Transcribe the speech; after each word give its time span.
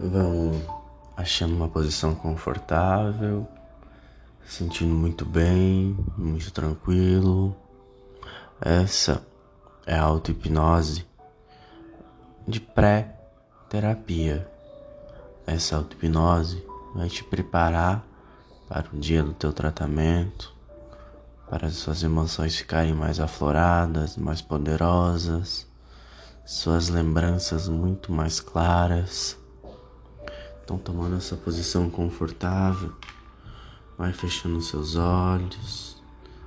Vamos 0.00 0.62
achando 1.16 1.56
uma 1.56 1.68
posição 1.68 2.14
confortável, 2.14 3.48
sentindo 4.46 4.94
muito 4.94 5.24
bem, 5.24 5.98
muito 6.16 6.52
tranquilo. 6.52 7.56
Essa 8.60 9.26
é 9.84 9.96
a 9.96 10.02
auto-hipnose 10.02 11.04
de 12.46 12.60
pré-terapia. 12.60 14.48
Essa 15.44 15.78
auto-hipnose 15.78 16.64
vai 16.94 17.08
te 17.08 17.24
preparar 17.24 18.06
para 18.68 18.86
o 18.92 19.00
dia 19.00 19.24
do 19.24 19.32
teu 19.32 19.52
tratamento, 19.52 20.54
para 21.50 21.66
as 21.66 21.74
suas 21.74 22.04
emoções 22.04 22.54
ficarem 22.54 22.94
mais 22.94 23.18
afloradas, 23.18 24.16
mais 24.16 24.40
poderosas, 24.40 25.66
suas 26.46 26.88
lembranças 26.88 27.66
muito 27.66 28.12
mais 28.12 28.38
claras 28.38 29.36
Estão 30.68 30.76
tomando 30.76 31.16
essa 31.16 31.34
posição 31.34 31.88
confortável. 31.88 32.92
Vai 33.96 34.12
fechando 34.12 34.60
seus 34.60 34.96
olhos, 34.96 35.96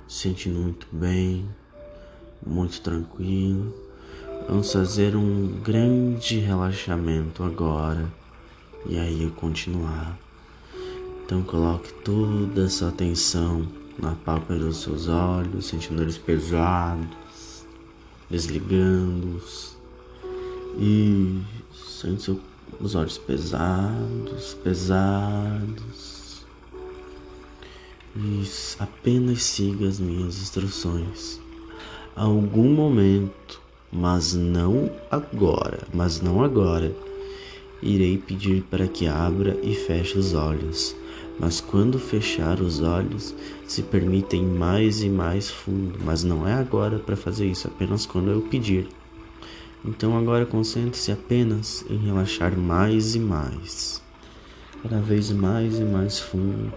sentindo 0.06 0.60
muito 0.60 0.86
bem, 0.92 1.44
muito 2.46 2.80
tranquilo. 2.82 3.74
Vamos 4.46 4.72
fazer 4.72 5.16
um 5.16 5.60
grande 5.60 6.38
relaxamento 6.38 7.42
agora 7.42 8.08
e 8.86 8.96
aí 8.96 9.28
continuar. 9.34 10.16
Então 11.24 11.42
coloque 11.42 11.92
toda 12.04 12.66
essa 12.66 12.90
atenção 12.90 13.66
na 13.98 14.14
pálpebra 14.14 14.66
dos 14.66 14.82
seus 14.82 15.08
olhos, 15.08 15.66
sentindo 15.66 16.00
eles 16.00 16.16
pesados, 16.16 17.66
desligando-os 18.30 19.76
e 20.78 21.42
sente 21.72 22.22
seu 22.22 22.51
os 22.82 22.96
olhos 22.96 23.16
pesados, 23.16 24.54
pesados. 24.64 26.44
E 28.16 28.42
apenas 28.78 29.42
siga 29.44 29.86
as 29.86 30.00
minhas 30.00 30.42
instruções. 30.42 31.40
A 32.14 32.24
algum 32.24 32.74
momento, 32.74 33.60
mas 33.90 34.34
não 34.34 34.90
agora, 35.10 35.86
mas 35.94 36.20
não 36.20 36.42
agora, 36.42 36.94
irei 37.80 38.18
pedir 38.18 38.62
para 38.64 38.86
que 38.88 39.06
abra 39.06 39.56
e 39.62 39.74
feche 39.74 40.18
os 40.18 40.34
olhos. 40.34 40.94
Mas 41.38 41.60
quando 41.60 41.98
fechar 41.98 42.60
os 42.60 42.82
olhos, 42.82 43.34
se 43.66 43.82
permitem 43.82 44.44
mais 44.44 45.02
e 45.02 45.08
mais 45.08 45.50
fundo, 45.50 45.98
mas 46.04 46.22
não 46.22 46.46
é 46.46 46.52
agora 46.52 46.98
para 46.98 47.16
fazer 47.16 47.46
isso, 47.46 47.68
apenas 47.68 48.04
quando 48.04 48.30
eu 48.30 48.42
pedir. 48.42 48.88
Então 49.84 50.16
agora 50.16 50.46
concentre-se 50.46 51.10
apenas 51.10 51.84
em 51.90 51.96
relaxar 51.96 52.56
mais 52.56 53.16
e 53.16 53.18
mais, 53.18 54.00
cada 54.80 55.00
vez 55.00 55.32
mais 55.32 55.78
e 55.78 55.82
mais 55.82 56.20
fundo. 56.20 56.72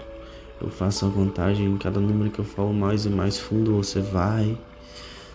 Eu 0.60 0.70
faço 0.72 1.06
a 1.06 1.12
contagem 1.12 1.68
em 1.68 1.78
cada 1.78 2.00
número 2.00 2.32
que 2.32 2.40
eu 2.40 2.46
falo 2.46 2.74
mais 2.74 3.06
e 3.06 3.10
mais 3.10 3.38
fundo 3.38 3.76
você 3.76 4.02
vai. 4.02 4.58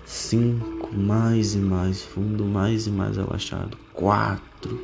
Cinco, 0.05 0.93
mais 0.93 1.55
e 1.55 1.59
mais 1.59 2.03
fundo, 2.03 2.45
mais 2.45 2.89
e 2.89 2.91
mais 2.91 3.17
relaxado. 3.17 3.79
Quatro. 3.93 4.81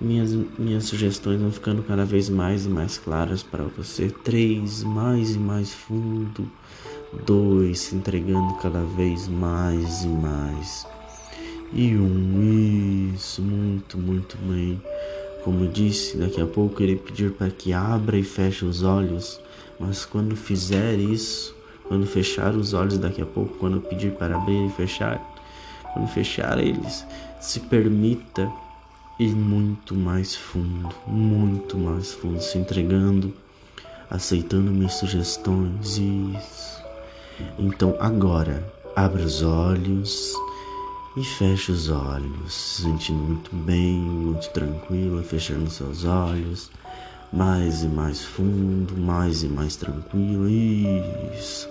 Minhas, 0.00 0.32
minhas 0.58 0.84
sugestões 0.86 1.40
vão 1.40 1.52
ficando 1.52 1.84
cada 1.84 2.04
vez 2.04 2.28
mais 2.28 2.66
e 2.66 2.68
mais 2.68 2.98
claras 2.98 3.44
para 3.44 3.62
você. 3.62 4.08
Três, 4.24 4.82
mais 4.82 5.36
e 5.36 5.38
mais 5.38 5.72
fundo. 5.72 6.50
Dois, 7.24 7.78
se 7.78 7.94
entregando 7.94 8.54
cada 8.54 8.80
vez 8.80 9.28
mais 9.28 10.02
e 10.02 10.08
mais 10.08 10.93
e 11.72 11.94
um. 11.96 13.12
Isso, 13.14 13.42
muito, 13.42 13.98
muito 13.98 14.36
bem. 14.38 14.80
Como 15.42 15.68
disse, 15.68 16.16
daqui 16.16 16.40
a 16.40 16.46
pouco 16.46 16.82
ele 16.82 16.96
pedir 16.96 17.32
para 17.32 17.50
que 17.50 17.72
abra 17.72 18.16
e 18.16 18.22
feche 18.22 18.64
os 18.64 18.82
olhos, 18.82 19.40
mas 19.78 20.04
quando 20.04 20.34
fizer 20.34 20.98
isso, 20.98 21.54
quando 21.86 22.06
fechar 22.06 22.54
os 22.54 22.72
olhos 22.72 22.96
daqui 22.96 23.20
a 23.20 23.26
pouco, 23.26 23.54
quando 23.58 23.80
pedir 23.80 24.12
para 24.12 24.36
abrir 24.36 24.66
e 24.66 24.70
fechar, 24.70 25.20
quando 25.92 26.08
fechar 26.08 26.58
eles, 26.58 27.06
se 27.40 27.60
permita 27.60 28.50
ir 29.18 29.34
muito 29.34 29.94
mais 29.94 30.34
fundo, 30.34 30.94
muito 31.06 31.76
mais 31.76 32.12
fundo, 32.12 32.40
se 32.40 32.56
entregando, 32.56 33.34
aceitando 34.10 34.70
minhas 34.70 34.94
sugestões. 34.94 35.98
Isso. 35.98 36.82
Então 37.58 37.96
agora, 38.00 38.64
abra 38.96 39.22
os 39.22 39.42
olhos 39.42 40.32
e 41.16 41.22
feche 41.22 41.70
os 41.70 41.88
olhos, 41.88 42.52
se 42.52 42.82
sentindo 42.82 43.18
muito 43.18 43.54
bem, 43.54 44.00
muito 44.00 44.50
tranquilo, 44.50 45.22
fechando 45.22 45.70
seus 45.70 46.04
olhos, 46.04 46.70
mais 47.32 47.84
e 47.84 47.88
mais 47.88 48.24
fundo, 48.24 48.96
mais 48.96 49.44
e 49.44 49.48
mais 49.48 49.76
tranquilo. 49.76 50.48
Isso. 50.48 51.68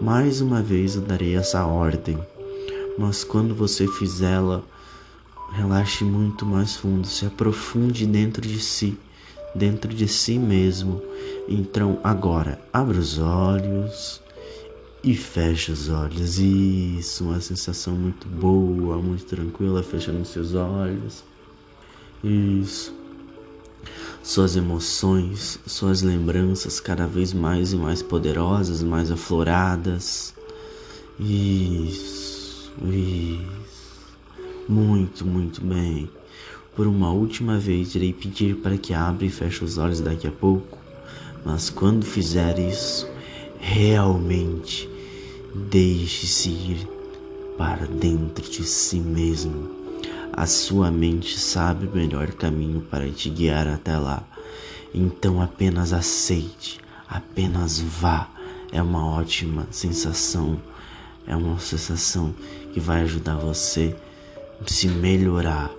Mais 0.00 0.40
uma 0.40 0.60
vez 0.60 0.96
eu 0.96 1.02
darei 1.02 1.36
essa 1.36 1.64
ordem, 1.64 2.18
mas 2.98 3.22
quando 3.22 3.54
você 3.54 3.86
fizê-la, 3.86 4.62
relaxe 5.52 6.02
muito 6.02 6.44
mais 6.44 6.74
fundo, 6.74 7.06
se 7.06 7.24
aprofunde 7.24 8.04
dentro 8.04 8.42
de 8.42 8.58
si, 8.58 8.98
dentro 9.54 9.94
de 9.94 10.08
si 10.08 10.40
mesmo. 10.40 11.00
Então 11.48 12.00
agora, 12.02 12.60
abra 12.72 12.98
os 12.98 13.16
olhos 13.18 14.25
e 15.06 15.14
fecha 15.14 15.72
os 15.72 15.88
olhos. 15.88 16.36
Isso, 16.40 17.24
uma 17.24 17.40
sensação 17.40 17.94
muito 17.94 18.26
boa, 18.26 18.98
muito 18.98 19.24
tranquila, 19.24 19.80
fechando 19.80 20.24
seus 20.24 20.52
olhos. 20.52 21.22
Isso. 22.24 22.92
Suas 24.20 24.56
emoções, 24.56 25.60
suas 25.64 26.02
lembranças 26.02 26.80
cada 26.80 27.06
vez 27.06 27.32
mais 27.32 27.72
e 27.72 27.76
mais 27.76 28.02
poderosas, 28.02 28.82
mais 28.82 29.12
afloradas. 29.12 30.34
Isso, 31.20 32.72
isso. 32.84 34.16
Muito, 34.68 35.24
muito 35.24 35.60
bem. 35.60 36.10
Por 36.74 36.88
uma 36.88 37.12
última 37.12 37.60
vez, 37.60 37.94
irei 37.94 38.12
pedir 38.12 38.56
para 38.56 38.76
que 38.76 38.92
abra 38.92 39.24
e 39.24 39.30
feche 39.30 39.64
os 39.64 39.78
olhos 39.78 40.00
daqui 40.00 40.26
a 40.26 40.32
pouco. 40.32 40.78
Mas 41.44 41.70
quando 41.70 42.04
fizer 42.04 42.58
isso, 42.58 43.08
realmente 43.60 44.95
Deixe-se 45.58 46.50
ir 46.50 46.88
para 47.56 47.86
dentro 47.86 48.46
de 48.46 48.62
si 48.62 49.00
mesmo. 49.00 49.70
A 50.30 50.46
sua 50.46 50.90
mente 50.90 51.40
sabe 51.40 51.86
o 51.86 51.96
melhor 51.96 52.30
caminho 52.32 52.82
para 52.82 53.10
te 53.10 53.30
guiar 53.30 53.66
até 53.66 53.96
lá. 53.96 54.22
Então 54.94 55.40
apenas 55.40 55.94
aceite, 55.94 56.78
apenas 57.08 57.80
vá. 57.80 58.28
É 58.70 58.82
uma 58.82 59.06
ótima 59.06 59.66
sensação. 59.70 60.60
É 61.26 61.34
uma 61.34 61.58
sensação 61.58 62.34
que 62.74 62.78
vai 62.78 63.00
ajudar 63.00 63.36
você 63.36 63.96
a 64.60 64.70
se 64.70 64.88
melhorar. 64.88 65.70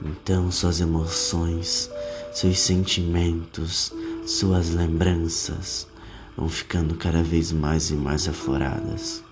Então 0.00 0.52
suas 0.52 0.80
emoções, 0.80 1.90
seus 2.32 2.60
sentimentos, 2.60 3.92
suas 4.24 4.70
lembranças, 4.70 5.89
vão 6.36 6.48
ficando 6.48 6.94
cada 6.94 7.22
vez 7.22 7.52
mais 7.52 7.90
e 7.90 7.94
mais 7.94 8.28
afloradas. 8.28 9.22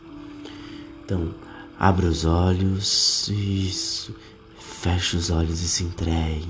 Então, 1.05 1.35
abra 1.79 2.07
os 2.07 2.25
olhos, 2.25 3.29
isso, 3.29 4.15
feche 4.59 5.17
os 5.17 5.31
olhos 5.31 5.63
e 5.63 5.69
se 5.69 5.85
entregue. 5.85 6.49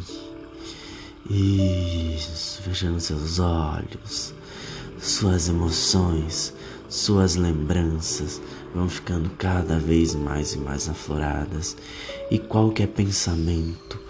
Isso, 1.31 2.63
fechando 2.63 2.99
seus 3.01 3.39
olhos, 3.39 4.33
suas 4.99 5.49
emoções, 5.49 6.55
suas 6.89 7.37
lembranças 7.37 8.41
vão 8.75 8.89
ficando 8.89 9.31
cada 9.31 9.79
vez 9.79 10.15
mais 10.15 10.55
e 10.55 10.59
mais 10.59 10.89
afloradas, 10.89 11.77
e 12.31 12.39
qualquer 12.39 12.89
pensamento, 12.89 14.01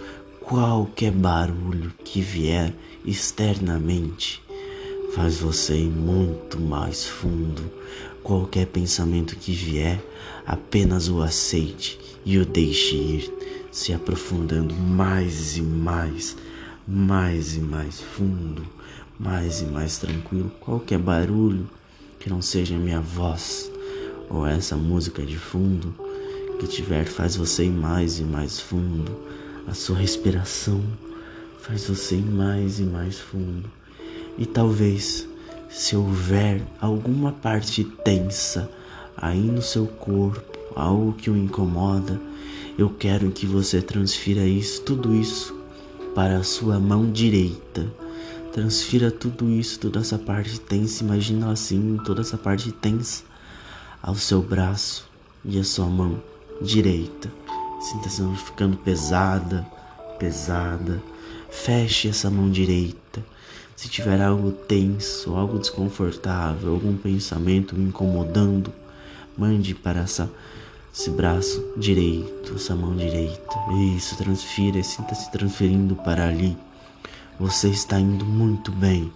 qualquer 0.40 1.10
barulho 1.12 1.92
que 2.04 2.20
vier 2.20 2.74
externamente, 3.04 4.42
faz 5.18 5.40
você 5.40 5.74
ir 5.74 5.90
muito 5.90 6.60
mais 6.60 7.04
fundo. 7.04 7.60
Qualquer 8.22 8.66
pensamento 8.66 9.34
que 9.34 9.50
vier, 9.50 10.00
apenas 10.46 11.08
o 11.08 11.20
aceite 11.20 11.98
e 12.24 12.38
o 12.38 12.46
deixe 12.46 12.94
ir, 12.94 13.32
se 13.72 13.92
aprofundando 13.92 14.72
mais 14.72 15.56
e 15.56 15.62
mais, 15.62 16.36
mais 16.86 17.56
e 17.56 17.58
mais 17.58 18.00
fundo, 18.00 18.64
mais 19.18 19.60
e 19.60 19.64
mais 19.64 19.98
tranquilo. 19.98 20.52
Qualquer 20.60 21.00
barulho 21.00 21.68
que 22.20 22.30
não 22.30 22.40
seja 22.40 22.78
minha 22.78 23.00
voz 23.00 23.72
ou 24.30 24.46
essa 24.46 24.76
música 24.76 25.26
de 25.26 25.36
fundo 25.36 25.92
que 26.60 26.68
tiver 26.68 27.06
faz 27.06 27.34
você 27.34 27.64
ir 27.64 27.72
mais 27.72 28.20
e 28.20 28.22
mais 28.22 28.60
fundo. 28.60 29.10
A 29.66 29.74
sua 29.74 29.96
respiração 29.96 30.80
faz 31.58 31.88
você 31.88 32.14
ir 32.14 32.24
mais 32.24 32.78
e 32.78 32.84
mais 32.84 33.18
fundo. 33.18 33.77
E 34.38 34.46
talvez, 34.46 35.28
se 35.68 35.96
houver 35.96 36.62
alguma 36.80 37.32
parte 37.32 37.84
tensa 37.84 38.70
aí 39.16 39.40
no 39.40 39.60
seu 39.60 39.86
corpo, 39.86 40.58
algo 40.76 41.12
que 41.12 41.28
o 41.28 41.36
incomoda, 41.36 42.20
eu 42.78 42.88
quero 42.88 43.32
que 43.32 43.44
você 43.44 43.82
transfira 43.82 44.46
isso, 44.46 44.82
tudo 44.82 45.12
isso, 45.14 45.52
para 46.14 46.38
a 46.38 46.44
sua 46.44 46.78
mão 46.78 47.10
direita. 47.10 47.92
Transfira 48.52 49.10
tudo 49.10 49.50
isso, 49.50 49.80
toda 49.80 49.98
essa 50.00 50.16
parte 50.16 50.60
tensa, 50.60 51.02
imagina 51.02 51.50
assim, 51.50 51.98
toda 52.04 52.20
essa 52.20 52.38
parte 52.38 52.70
tensa 52.70 53.24
ao 54.00 54.14
seu 54.14 54.40
braço 54.40 55.08
e 55.44 55.58
a 55.58 55.64
sua 55.64 55.86
mão 55.86 56.22
direita. 56.62 57.30
Sinta-se 57.80 58.22
ficando 58.44 58.76
pesada, 58.76 59.66
pesada. 60.18 61.02
Feche 61.50 62.08
essa 62.08 62.30
mão 62.30 62.50
direita. 62.50 63.24
Se 63.78 63.88
tiver 63.88 64.20
algo 64.20 64.50
tenso, 64.50 65.36
algo 65.36 65.56
desconfortável, 65.56 66.72
algum 66.72 66.96
pensamento 66.96 67.76
me 67.76 67.84
incomodando, 67.84 68.72
mande 69.36 69.72
para 69.72 70.00
essa, 70.00 70.28
esse 70.92 71.08
braço 71.10 71.64
direito, 71.76 72.56
essa 72.56 72.74
mão 72.74 72.96
direita. 72.96 73.54
Isso, 73.94 74.16
transfira, 74.16 74.82
sinta-se 74.82 75.30
transferindo 75.30 75.94
para 75.94 76.26
ali. 76.26 76.58
Você 77.38 77.68
está 77.68 78.00
indo 78.00 78.24
muito 78.24 78.72
bem. 78.72 79.12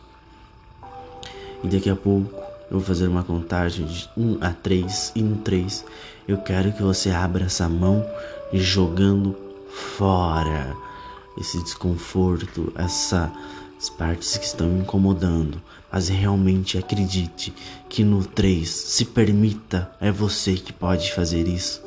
E 1.65 1.67
daqui 1.67 1.91
a 1.91 1.97
pouco 1.97 2.33
eu 2.71 2.79
vou 2.79 2.83
fazer 2.83 3.09
uma 3.09 3.25
contagem 3.25 3.85
de 3.85 4.09
1 4.17 4.39
a 4.41 4.51
3 4.51 5.13
e 5.17 5.23
no 5.23 5.39
3 5.39 5.85
eu 6.29 6.39
quero 6.39 6.73
que 6.73 6.85
você 6.85 7.11
abra 7.11 7.47
essa 7.47 7.69
mão 7.69 8.09
jogando 8.53 9.37
fora 9.97 10.77
esse 11.37 11.63
desconforto, 11.63 12.73
essas 13.83 13.91
partes 13.91 14.37
que 14.37 14.47
estão 14.47 14.79
incomodando. 14.79 15.61
Mas 15.91 16.09
realmente 16.09 16.79
acredite 16.79 17.53
que 17.89 18.05
no 18.05 18.25
3, 18.25 18.69
se 18.69 19.05
permita, 19.05 19.91
é 20.01 20.11
você 20.13 20.55
que 20.55 20.73
pode 20.73 21.13
fazer 21.13 21.49
isso. 21.49 21.83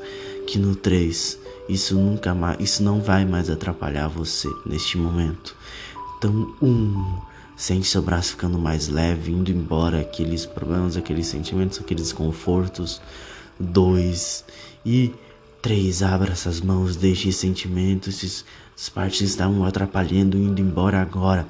Que 0.45 0.59
no 0.59 0.75
3, 0.75 1.39
isso 1.69 1.95
nunca 1.95 2.35
mais, 2.35 2.59
isso 2.59 2.83
não 2.83 3.01
vai 3.01 3.25
mais 3.25 3.49
atrapalhar 3.49 4.09
você 4.09 4.49
neste 4.65 4.97
momento. 4.97 5.55
Então, 6.17 6.53
um, 6.61 7.19
Sente 7.57 7.87
seu 7.87 8.01
braço 8.01 8.31
ficando 8.31 8.59
mais 8.59 8.89
leve, 8.89 9.31
indo 9.31 9.49
embora 9.49 10.01
aqueles 10.01 10.45
problemas, 10.45 10.97
aqueles 10.97 11.25
sentimentos, 11.27 11.79
aqueles 11.79 12.03
desconfortos. 12.03 13.01
Dois. 13.57 14.43
E 14.85 15.13
três. 15.61 16.03
Abra 16.03 16.33
essas 16.33 16.59
mãos, 16.59 16.97
deixe 16.97 17.29
esses 17.29 17.39
sentimentos, 17.39 18.21
essas 18.21 18.89
partes 18.89 19.19
que 19.19 19.23
estavam 19.23 19.63
atrapalhando, 19.63 20.37
indo 20.37 20.59
embora 20.59 21.01
agora. 21.01 21.47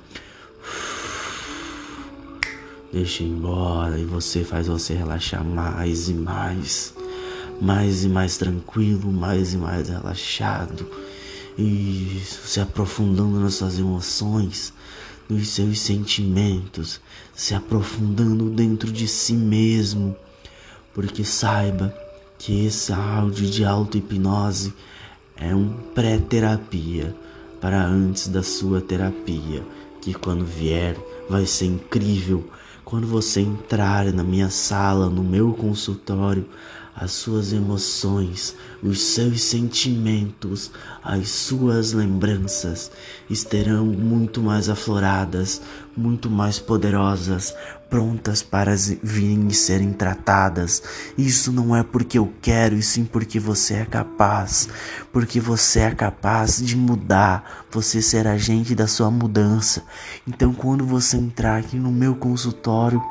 Deixa 2.95 3.23
embora 3.23 3.99
e 3.99 4.05
você 4.05 4.45
faz 4.45 4.67
você 4.67 4.93
relaxar 4.93 5.43
mais 5.43 6.07
e 6.07 6.13
mais. 6.13 6.93
Mais 7.59 8.05
e 8.05 8.07
mais 8.07 8.37
tranquilo, 8.37 9.11
mais 9.11 9.53
e 9.53 9.57
mais 9.57 9.89
relaxado. 9.89 10.89
E 11.57 12.21
se 12.23 12.61
aprofundando 12.61 13.37
nas 13.37 13.55
suas 13.55 13.77
emoções 13.77 14.71
nos 15.27 15.49
seus 15.49 15.81
sentimentos, 15.81 17.01
se 17.33 17.53
aprofundando 17.53 18.49
dentro 18.49 18.89
de 18.89 19.09
si 19.09 19.33
mesmo, 19.33 20.15
porque 20.93 21.25
saiba 21.25 21.93
que 22.39 22.65
esse 22.65 22.93
áudio 22.93 23.45
de 23.45 23.65
auto-hipnose 23.65 24.73
é 25.35 25.53
um 25.53 25.73
pré-terapia 25.93 27.13
para 27.59 27.85
antes 27.85 28.29
da 28.29 28.41
sua 28.41 28.79
terapia, 28.79 29.67
que 30.01 30.13
quando 30.13 30.45
vier 30.45 30.95
vai 31.29 31.45
ser 31.45 31.65
incrível. 31.65 32.49
Quando 32.85 33.07
você 33.07 33.41
entrar 33.41 34.05
na 34.13 34.23
minha 34.23 34.51
sala, 34.51 35.09
no 35.09 35.23
meu 35.23 35.53
consultório, 35.53 36.45
as 36.95 37.11
suas 37.11 37.51
emoções, 37.51 38.55
os 38.81 39.01
seus 39.01 39.41
sentimentos, 39.43 40.71
as 41.03 41.29
suas 41.29 41.91
lembranças 41.91 42.89
estarão 43.29 43.85
muito 43.85 44.41
mais 44.41 44.69
afloradas, 44.69 45.61
muito 45.95 46.29
mais 46.29 46.57
poderosas, 46.57 47.53
prontas 47.89 48.41
para 48.41 48.75
virem 49.03 49.47
e 49.47 49.53
serem 49.53 49.91
tratadas. 49.91 50.81
Isso 51.17 51.51
não 51.51 51.75
é 51.75 51.83
porque 51.83 52.17
eu 52.17 52.31
quero, 52.41 52.75
e 52.75 52.81
sim 52.81 53.03
porque 53.03 53.39
você 53.39 53.75
é 53.75 53.85
capaz, 53.85 54.69
porque 55.11 55.39
você 55.39 55.81
é 55.81 55.91
capaz 55.91 56.61
de 56.61 56.77
mudar, 56.77 57.65
você 57.69 58.01
ser 58.01 58.25
agente 58.25 58.73
da 58.73 58.87
sua 58.87 59.11
mudança. 59.11 59.83
Então, 60.25 60.53
quando 60.53 60.85
você 60.85 61.17
entrar 61.17 61.57
aqui 61.57 61.75
no 61.75 61.91
meu 61.91 62.15
consultório, 62.15 63.03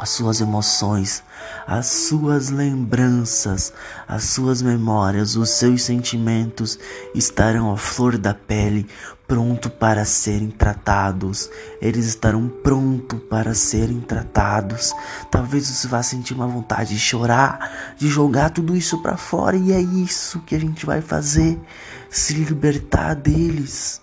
as 0.00 0.08
suas 0.08 0.40
emoções, 0.40 1.22
as 1.66 1.86
suas 1.86 2.48
lembranças, 2.48 3.70
as 4.08 4.24
suas 4.24 4.62
memórias, 4.62 5.36
os 5.36 5.50
seus 5.50 5.82
sentimentos 5.82 6.78
estarão 7.14 7.70
à 7.70 7.76
flor 7.76 8.16
da 8.16 8.32
pele, 8.32 8.86
pronto 9.28 9.68
para 9.68 10.06
serem 10.06 10.50
tratados. 10.50 11.50
Eles 11.82 12.06
estarão 12.06 12.48
prontos 12.48 13.20
para 13.28 13.52
serem 13.52 14.00
tratados. 14.00 14.94
Talvez 15.30 15.68
você 15.68 15.86
vá 15.86 16.02
sentir 16.02 16.32
uma 16.32 16.48
vontade 16.48 16.94
de 16.94 16.98
chorar, 16.98 17.94
de 17.98 18.08
jogar 18.08 18.50
tudo 18.50 18.74
isso 18.74 19.02
para 19.02 19.18
fora 19.18 19.54
e 19.54 19.70
é 19.70 19.80
isso 19.80 20.40
que 20.40 20.54
a 20.54 20.58
gente 20.58 20.86
vai 20.86 21.02
fazer, 21.02 21.60
se 22.08 22.32
libertar 22.32 23.14
deles. 23.14 24.00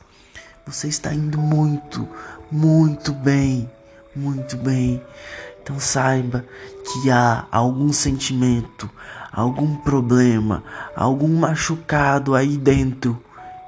Você 0.67 0.89
está 0.89 1.11
indo 1.11 1.39
muito, 1.39 2.07
muito 2.51 3.11
bem, 3.13 3.67
muito 4.15 4.55
bem. 4.57 5.01
Então 5.67 5.81
saiba 5.81 6.45
que 6.85 7.11
há 7.11 7.45
algum 7.51 7.91
sentimento, 7.91 8.89
algum 9.29 9.75
problema, 9.75 10.63
algum 10.95 11.27
machucado 11.27 12.33
aí 12.35 12.55
dentro 12.55 13.21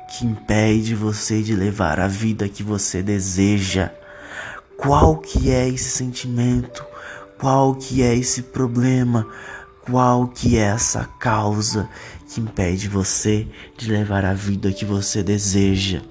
que 0.08 0.26
impede 0.26 0.96
você 0.96 1.42
de 1.42 1.54
levar 1.54 2.00
a 2.00 2.08
vida 2.08 2.48
que 2.48 2.64
você 2.64 3.04
deseja. 3.04 3.92
Qual 4.78 5.18
que 5.18 5.52
é 5.52 5.68
esse 5.68 5.90
sentimento? 5.90 6.86
Qual 7.38 7.76
que 7.76 8.02
é 8.02 8.16
esse 8.16 8.44
problema? 8.44 9.28
Qual 9.82 10.30
que 10.30 10.58
é 10.58 10.62
essa 10.62 11.04
causa 11.20 11.90
que 12.30 12.40
impede 12.40 12.88
você 12.88 13.46
de 13.78 13.92
levar 13.92 14.24
a 14.24 14.34
vida 14.34 14.72
que 14.72 14.86
você 14.86 15.22
deseja? 15.22 16.02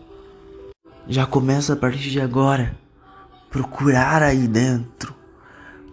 Já 1.06 1.24
começa 1.24 1.72
a 1.72 1.76
partir 1.76 2.10
de 2.10 2.20
agora 2.20 2.76
procurar 3.48 4.22
aí 4.22 4.46
dentro 4.46 5.16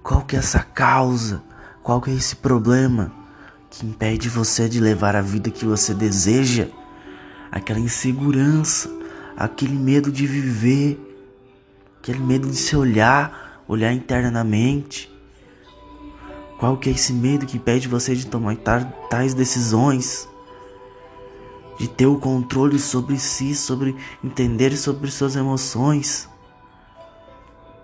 qual 0.06 0.22
que 0.22 0.36
é 0.36 0.40
essa 0.40 0.60
causa? 0.60 1.42
Qual 1.81 2.00
que 2.00 2.12
é 2.12 2.13
esse 2.13 2.36
problema 2.36 3.12
que 3.72 3.84
impede 3.84 4.30
você 4.30 4.69
de 4.69 4.80
levar 4.80 5.16
a 5.16 5.22
vida 5.22 5.50
que 5.50 5.66
você 5.66 5.96
deseja? 5.96 6.68
Aquela 7.52 7.80
insegurança, 7.80 8.88
aquele 9.36 9.74
medo 9.74 10.12
de 10.12 10.28
viver, 10.28 11.00
aquele 11.98 12.20
medo 12.20 12.48
de 12.48 12.56
se 12.56 12.75
olhar, 12.75 13.63
olhar 13.68 13.91
internamente. 13.94 15.12
Qual 16.60 16.77
que 16.77 16.88
é 16.88 16.94
esse 16.94 17.12
medo 17.12 17.48
que 17.48 17.58
impede 17.58 17.88
você 17.88 18.15
de 18.15 18.27
tomar 18.27 18.56
tais 19.10 19.34
decisões? 19.34 20.29
De 21.79 21.88
ter 21.88 22.06
o 22.06 22.20
controle 22.20 22.77
sobre 22.77 23.18
si, 23.18 23.56
sobre 23.56 23.96
entender 24.24 24.77
sobre 24.77 25.10
suas 25.10 25.36
emoções, 25.36 26.29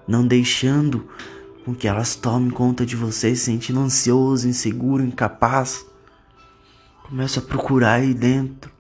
não 0.08 0.26
deixando 0.28 1.10
com 1.66 1.76
que 1.76 1.88
elas 1.88 2.16
tomem 2.16 2.50
conta 2.50 2.86
de 2.86 2.96
você, 2.96 3.36
se 3.36 3.46
sentindo 3.46 3.80
ansioso, 3.80 4.48
inseguro, 4.48 5.04
incapaz. 5.04 5.86
Comece 7.04 7.40
a 7.40 7.42
procurar 7.42 7.94
aí 7.94 8.14
dentro. 8.14 8.72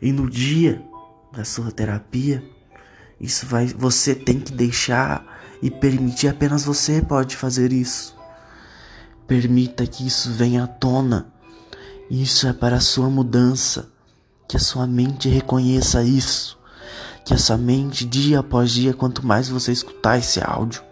E 0.00 0.12
no 0.12 0.28
dia 0.28 0.82
da 1.32 1.44
sua 1.44 1.70
terapia, 1.70 2.42
isso 3.20 3.46
vai, 3.46 3.66
você 3.66 4.14
tem 4.14 4.40
que 4.40 4.52
deixar 4.52 5.24
e 5.62 5.70
permitir, 5.70 6.28
apenas 6.28 6.64
você 6.64 7.00
pode 7.00 7.36
fazer 7.36 7.72
isso. 7.72 8.14
Permita 9.26 9.86
que 9.86 10.06
isso 10.06 10.32
venha 10.32 10.64
à 10.64 10.66
tona. 10.66 11.32
Isso 12.10 12.46
é 12.46 12.52
para 12.52 12.76
a 12.76 12.80
sua 12.80 13.08
mudança. 13.08 13.88
Que 14.46 14.58
a 14.58 14.60
sua 14.60 14.86
mente 14.86 15.28
reconheça 15.28 16.02
isso. 16.02 16.58
Que 17.24 17.32
essa 17.32 17.56
mente, 17.56 18.04
dia 18.04 18.40
após 18.40 18.72
dia, 18.72 18.92
quanto 18.92 19.26
mais 19.26 19.48
você 19.48 19.72
escutar 19.72 20.18
esse 20.18 20.38
áudio, 20.44 20.82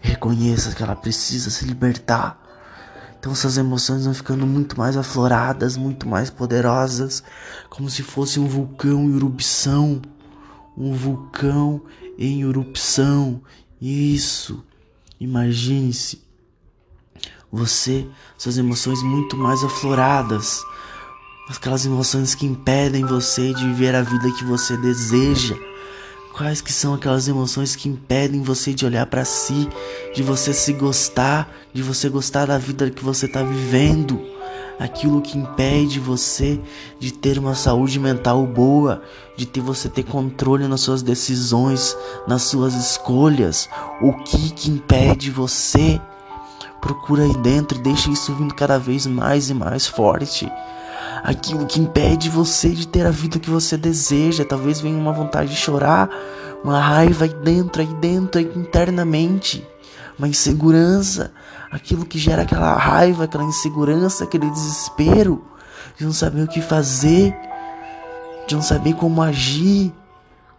reconheça 0.00 0.74
que 0.74 0.82
ela 0.82 0.96
precisa 0.96 1.50
se 1.50 1.64
libertar. 1.64 2.42
Então 3.18 3.32
essas 3.32 3.56
emoções 3.56 4.04
vão 4.04 4.14
ficando 4.14 4.46
muito 4.46 4.78
mais 4.78 4.96
afloradas, 4.96 5.76
muito 5.76 6.08
mais 6.08 6.30
poderosas, 6.30 7.22
como 7.68 7.90
se 7.90 8.02
fosse 8.02 8.38
um 8.38 8.46
vulcão 8.46 9.04
em 9.04 9.16
erupção, 9.16 10.00
um 10.76 10.92
vulcão 10.92 11.82
em 12.18 12.42
erupção. 12.42 13.42
Isso. 13.80 14.64
Imagine-se 15.18 16.22
você, 17.50 18.06
suas 18.36 18.58
emoções 18.58 19.02
muito 19.02 19.36
mais 19.36 19.64
afloradas, 19.64 20.62
aquelas 21.48 21.86
emoções 21.86 22.34
que 22.34 22.46
impedem 22.46 23.04
você 23.04 23.54
de 23.54 23.64
viver 23.66 23.94
a 23.94 24.02
vida 24.02 24.30
que 24.32 24.44
você 24.44 24.76
deseja. 24.76 25.56
Quais 26.36 26.60
que 26.60 26.70
são 26.70 26.92
aquelas 26.92 27.28
emoções 27.28 27.74
que 27.74 27.88
impedem 27.88 28.42
você 28.42 28.74
de 28.74 28.84
olhar 28.84 29.06
para 29.06 29.24
si, 29.24 29.66
de 30.14 30.22
você 30.22 30.52
se 30.52 30.74
gostar, 30.74 31.50
de 31.72 31.82
você 31.82 32.10
gostar 32.10 32.44
da 32.44 32.58
vida 32.58 32.90
que 32.90 33.02
você 33.02 33.24
está 33.24 33.42
vivendo? 33.42 34.20
aquilo 34.78 35.22
que 35.22 35.38
impede 35.38 35.98
você 35.98 36.60
de 37.00 37.10
ter 37.10 37.38
uma 37.38 37.54
saúde 37.54 37.98
mental 37.98 38.46
boa, 38.46 39.02
de 39.34 39.46
ter 39.46 39.60
você 39.60 39.88
ter 39.88 40.02
controle 40.02 40.68
nas 40.68 40.82
suas 40.82 41.02
decisões, 41.02 41.96
nas 42.26 42.42
suas 42.42 42.74
escolhas, 42.74 43.70
o 44.02 44.12
que 44.12 44.50
que 44.50 44.70
impede 44.70 45.30
você? 45.30 45.98
Procura 46.78 47.24
aí 47.24 47.34
dentro 47.38 47.78
e 47.78 47.82
deixa 47.82 48.10
isso 48.10 48.34
vindo 48.34 48.54
cada 48.54 48.78
vez 48.78 49.06
mais 49.06 49.48
e 49.48 49.54
mais 49.54 49.86
forte. 49.86 50.46
Aquilo 51.22 51.66
que 51.66 51.80
impede 51.80 52.28
você 52.28 52.70
de 52.70 52.86
ter 52.86 53.06
a 53.06 53.10
vida 53.10 53.38
que 53.38 53.50
você 53.50 53.76
deseja, 53.76 54.44
talvez 54.44 54.80
venha 54.80 54.98
uma 54.98 55.12
vontade 55.12 55.50
de 55.50 55.56
chorar, 55.56 56.10
uma 56.62 56.80
raiva 56.80 57.24
aí 57.24 57.34
dentro, 57.34 57.80
aí 57.80 57.94
dentro, 57.94 58.38
aí 58.38 58.50
internamente, 58.54 59.66
uma 60.18 60.28
insegurança, 60.28 61.32
aquilo 61.70 62.04
que 62.04 62.18
gera 62.18 62.42
aquela 62.42 62.74
raiva, 62.74 63.24
aquela 63.24 63.44
insegurança, 63.44 64.24
aquele 64.24 64.50
desespero 64.50 65.44
de 65.96 66.04
não 66.04 66.12
saber 66.12 66.42
o 66.42 66.48
que 66.48 66.60
fazer, 66.60 67.34
de 68.46 68.54
não 68.54 68.62
saber 68.62 68.94
como 68.94 69.22
agir. 69.22 69.92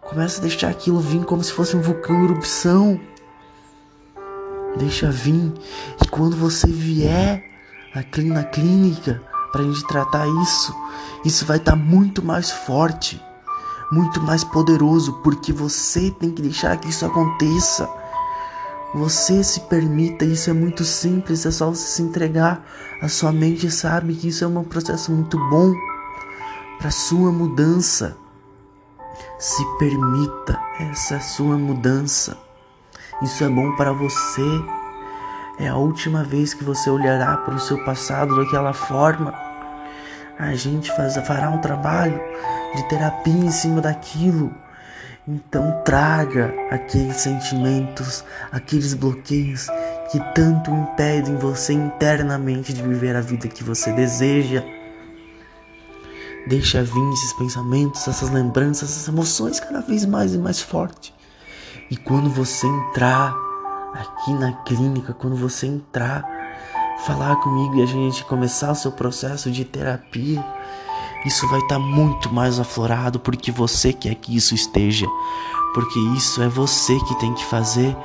Começa 0.02 0.40
a 0.40 0.42
deixar 0.42 0.70
aquilo 0.70 1.00
vir 1.00 1.26
como 1.26 1.44
se 1.44 1.52
fosse 1.52 1.76
um 1.76 1.82
vulcão 1.82 2.24
erupção. 2.24 3.00
Deixa 4.78 5.12
vir. 5.12 5.54
E 6.04 6.08
quando 6.08 6.36
você 6.36 6.68
vier 6.68 7.44
na 7.94 8.44
clínica 8.44 9.22
para 9.52 9.62
a 9.62 9.64
gente 9.64 9.86
tratar 9.88 10.28
isso, 10.44 10.76
isso 11.24 11.46
vai 11.46 11.58
estar 11.58 11.72
tá 11.72 11.78
muito 11.78 12.24
mais 12.24 12.52
forte, 12.52 13.22
muito 13.92 14.22
mais 14.22 14.44
poderoso, 14.44 15.14
porque 15.24 15.54
você 15.54 16.12
tem 16.12 16.32
que 16.32 16.42
deixar 16.42 16.78
que 16.78 16.90
isso 16.90 17.06
aconteça. 17.06 17.90
Você 18.94 19.44
se 19.44 19.62
permita, 19.62 20.26
isso 20.26 20.50
é 20.50 20.54
muito 20.54 20.84
simples, 20.84 21.46
é 21.46 21.52
só 21.52 21.70
você 21.70 21.88
se 21.88 22.02
entregar. 22.02 22.66
A 23.02 23.08
sua 23.08 23.32
mente 23.32 23.70
sabe 23.70 24.16
que 24.16 24.30
isso 24.30 24.44
é 24.44 24.48
um 24.48 24.64
processo 24.64 25.12
muito 25.12 25.38
bom 25.50 25.74
para 26.80 26.90
sua 26.90 27.32
mudança. 27.32 28.18
Se 29.38 29.64
permita 29.78 30.60
essa 30.80 31.16
é 31.16 31.20
sua 31.20 31.58
mudança. 31.58 32.38
Isso 33.22 33.44
é 33.44 33.50
bom 33.50 33.76
para 33.76 33.92
você. 33.92 34.77
É 35.60 35.68
a 35.68 35.76
última 35.76 36.24
vez 36.24 36.54
que 36.54 36.64
você 36.64 36.90
olhará 36.90 37.38
para 37.38 37.56
o 37.56 37.60
seu 37.60 37.84
passado 37.84 38.36
daquela 38.36 38.74
forma. 38.74 39.34
A 40.38 40.54
gente 40.54 40.96
faz, 40.96 41.16
fará 41.26 41.50
um 41.50 41.60
trabalho 41.60 42.22
de 42.76 42.88
terapia 42.90 43.34
em 43.34 43.52
cima 43.52 43.82
daquilo 43.82 44.54
então 45.28 45.82
traga 45.84 46.56
aqueles 46.72 47.18
sentimentos, 47.18 48.24
aqueles 48.50 48.94
bloqueios 48.94 49.68
que 50.10 50.22
tanto 50.34 50.72
impedem 50.72 51.36
você 51.36 51.74
internamente 51.74 52.72
de 52.72 52.82
viver 52.82 53.14
a 53.14 53.20
vida 53.20 53.50
que 53.50 53.62
você 53.62 53.92
deseja. 53.92 54.64
Deixa 56.48 56.82
vir 56.82 57.12
esses 57.12 57.34
pensamentos, 57.34 58.08
essas 58.08 58.30
lembranças, 58.30 58.90
essas 58.90 59.08
emoções 59.10 59.60
cada 59.60 59.82
vez 59.82 60.06
mais 60.06 60.34
e 60.34 60.38
mais 60.38 60.62
fortes. 60.62 61.14
E 61.92 61.98
quando 61.98 62.30
você 62.30 62.66
entrar 62.66 63.36
aqui 64.00 64.34
na 64.34 64.54
clínica, 64.54 65.14
quando 65.14 65.36
você 65.36 65.68
entrar, 65.68 66.24
falar 67.06 67.36
comigo 67.38 67.76
e 67.76 67.82
a 67.82 67.86
gente 67.86 68.24
começar 68.26 68.72
o 68.72 68.76
seu 68.76 68.92
processo 68.92 69.52
de 69.52 69.66
terapia, 69.66 70.44
isso 71.26 71.48
vai 71.48 71.60
estar 71.60 71.76
tá 71.76 71.80
muito 71.80 72.34
mais 72.34 72.60
aflorado 72.60 73.20
porque 73.20 73.52
você 73.52 73.92
quer 73.92 74.16
que 74.16 74.36
isso 74.36 74.54
esteja. 74.54 75.06
Porque 75.74 76.00
isso 76.16 76.42
é 76.42 76.48
você 76.48 76.98
que 77.02 77.20
tem 77.20 77.34
que 77.34 77.46
fazer. 77.46 77.96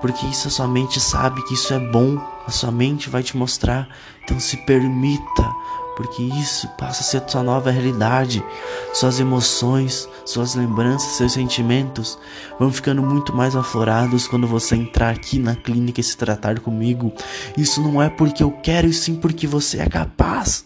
Porque 0.00 0.26
isso 0.26 0.48
a 0.48 0.50
sua 0.50 0.66
mente 0.66 0.98
sabe 0.98 1.42
que 1.42 1.54
isso 1.54 1.72
é 1.72 1.78
bom. 1.78 2.18
A 2.46 2.50
sua 2.50 2.70
mente 2.70 3.10
vai 3.10 3.22
te 3.22 3.36
mostrar. 3.36 3.88
Então 4.24 4.40
se 4.40 4.56
permita 4.58 5.54
porque 5.96 6.22
isso 6.22 6.68
passa 6.78 7.00
a 7.00 7.04
ser 7.04 7.22
sua 7.28 7.42
nova 7.42 7.70
realidade. 7.70 8.42
Suas 8.94 9.20
emoções, 9.20 10.08
suas 10.24 10.54
lembranças, 10.54 11.12
seus 11.12 11.32
sentimentos 11.32 12.18
vão 12.58 12.72
ficando 12.72 13.02
muito 13.02 13.34
mais 13.34 13.54
aflorados 13.54 14.26
quando 14.26 14.46
você 14.46 14.76
entrar 14.76 15.10
aqui 15.10 15.38
na 15.38 15.54
clínica 15.54 16.00
e 16.00 16.04
se 16.04 16.16
tratar 16.16 16.60
comigo. 16.60 17.12
Isso 17.56 17.80
não 17.82 18.02
é 18.02 18.08
porque 18.08 18.42
eu 18.42 18.50
quero, 18.50 18.86
e 18.88 18.92
sim 18.92 19.16
porque 19.16 19.46
você 19.46 19.78
é 19.78 19.88
capaz. 19.88 20.64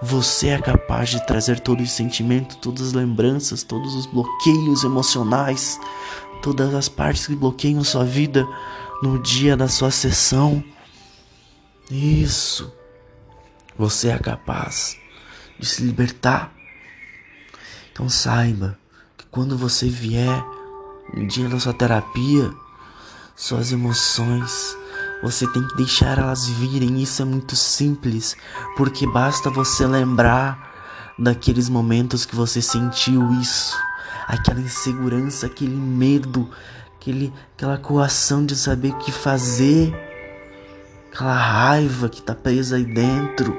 Você 0.00 0.48
é 0.48 0.58
capaz 0.58 1.10
de 1.10 1.24
trazer 1.26 1.60
todos 1.60 1.84
os 1.84 1.92
sentimentos, 1.92 2.56
todas 2.56 2.88
as 2.88 2.92
lembranças, 2.92 3.62
todos 3.62 3.94
os 3.94 4.06
bloqueios 4.06 4.82
emocionais, 4.82 5.78
todas 6.42 6.74
as 6.74 6.88
partes 6.88 7.26
que 7.26 7.36
bloqueiam 7.36 7.84
sua 7.84 8.04
vida 8.04 8.46
no 9.02 9.20
dia 9.22 9.56
da 9.56 9.68
sua 9.68 9.90
sessão. 9.90 10.62
Isso. 11.90 12.81
Você 13.78 14.08
é 14.08 14.18
capaz 14.18 14.96
de 15.58 15.66
se 15.66 15.82
libertar. 15.82 16.52
Então 17.92 18.08
saiba 18.08 18.78
que 19.16 19.26
quando 19.26 19.56
você 19.56 19.88
vier 19.88 20.44
no 21.14 21.26
dia 21.26 21.48
da 21.48 21.58
sua 21.58 21.72
terapia, 21.72 22.52
suas 23.34 23.72
emoções, 23.72 24.76
você 25.22 25.46
tem 25.48 25.66
que 25.68 25.76
deixar 25.76 26.18
elas 26.18 26.46
virem. 26.46 27.02
Isso 27.02 27.22
é 27.22 27.24
muito 27.24 27.56
simples, 27.56 28.36
porque 28.76 29.06
basta 29.06 29.50
você 29.50 29.86
lembrar 29.86 30.70
daqueles 31.18 31.68
momentos 31.68 32.24
que 32.24 32.34
você 32.34 32.60
sentiu 32.60 33.32
isso, 33.34 33.76
aquela 34.26 34.60
insegurança, 34.60 35.46
aquele 35.46 35.76
medo, 35.76 36.50
aquele, 36.96 37.32
aquela 37.54 37.78
coação 37.78 38.44
de 38.44 38.56
saber 38.56 38.92
o 38.92 38.98
que 38.98 39.12
fazer 39.12 40.11
aquela 41.12 41.34
raiva 41.34 42.08
que 42.08 42.20
está 42.20 42.34
presa 42.34 42.76
aí 42.76 42.84
dentro. 42.84 43.56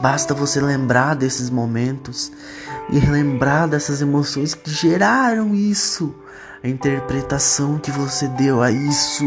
Basta 0.00 0.32
você 0.32 0.60
lembrar 0.60 1.14
desses 1.14 1.50
momentos 1.50 2.32
e 2.90 2.98
lembrar 3.00 3.66
dessas 3.66 4.00
emoções 4.00 4.54
que 4.54 4.70
geraram 4.70 5.54
isso, 5.54 6.14
a 6.62 6.68
interpretação 6.68 7.78
que 7.78 7.90
você 7.90 8.28
deu 8.28 8.62
a 8.62 8.70
isso. 8.70 9.24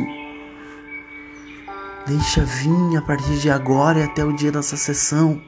Deixa 2.07 2.41
vir 2.43 2.97
a 2.97 3.01
partir 3.01 3.37
de 3.37 3.49
agora 3.49 3.99
e 3.99 4.03
até 4.03 4.23
o 4.23 4.33
dia 4.33 4.51
dessa 4.51 4.77
sessão 4.77 5.41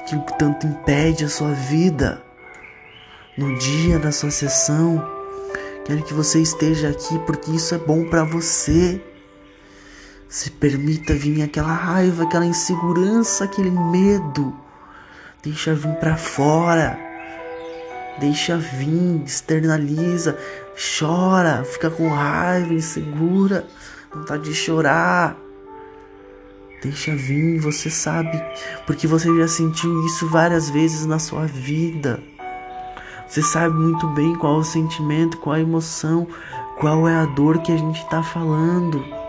aquilo 0.00 0.24
que 0.24 0.38
tanto 0.38 0.66
impede 0.66 1.24
a 1.24 1.28
sua 1.28 1.52
vida. 1.52 2.22
No 3.38 3.56
dia 3.58 3.98
da 3.98 4.12
sua 4.12 4.30
sessão, 4.30 5.02
quero 5.84 6.02
que 6.02 6.12
você 6.12 6.40
esteja 6.40 6.88
aqui 6.88 7.18
porque 7.20 7.50
isso 7.52 7.74
é 7.74 7.78
bom 7.78 8.04
para 8.08 8.24
você. 8.24 9.00
Se 10.32 10.50
permita 10.50 11.12
vir 11.12 11.42
aquela 11.42 11.74
raiva, 11.74 12.22
aquela 12.22 12.46
insegurança, 12.46 13.44
aquele 13.44 13.70
medo. 13.70 14.56
Deixa 15.42 15.74
vir 15.74 15.94
para 15.96 16.16
fora. 16.16 16.98
Deixa 18.18 18.56
vir, 18.56 19.22
externaliza, 19.26 20.38
chora, 20.98 21.62
fica 21.64 21.90
com 21.90 22.08
raiva, 22.08 22.72
insegura, 22.72 23.66
vontade 24.10 24.44
de 24.44 24.54
chorar. 24.54 25.36
Deixa 26.82 27.14
vir, 27.14 27.60
você 27.60 27.90
sabe, 27.90 28.42
porque 28.86 29.06
você 29.06 29.28
já 29.36 29.46
sentiu 29.46 30.06
isso 30.06 30.26
várias 30.30 30.70
vezes 30.70 31.04
na 31.04 31.18
sua 31.18 31.44
vida. 31.44 32.22
Você 33.28 33.42
sabe 33.42 33.74
muito 33.74 34.06
bem 34.08 34.34
qual 34.36 34.56
é 34.56 34.60
o 34.60 34.64
sentimento, 34.64 35.36
qual 35.36 35.56
é 35.56 35.58
a 35.58 35.62
emoção, 35.62 36.26
qual 36.80 37.06
é 37.06 37.16
a 37.16 37.26
dor 37.26 37.58
que 37.58 37.70
a 37.70 37.76
gente 37.76 38.00
está 38.00 38.22
falando. 38.22 39.21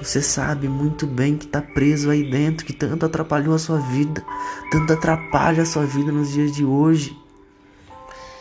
Você 0.00 0.22
sabe 0.22 0.68
muito 0.68 1.06
bem 1.06 1.36
que 1.36 1.46
está 1.46 1.60
preso 1.60 2.08
aí 2.10 2.30
dentro, 2.30 2.64
que 2.64 2.72
tanto 2.72 3.04
atrapalhou 3.04 3.54
a 3.54 3.58
sua 3.58 3.78
vida, 3.78 4.24
tanto 4.70 4.92
atrapalha 4.92 5.62
a 5.62 5.66
sua 5.66 5.84
vida 5.84 6.12
nos 6.12 6.30
dias 6.30 6.52
de 6.52 6.64
hoje. 6.64 7.16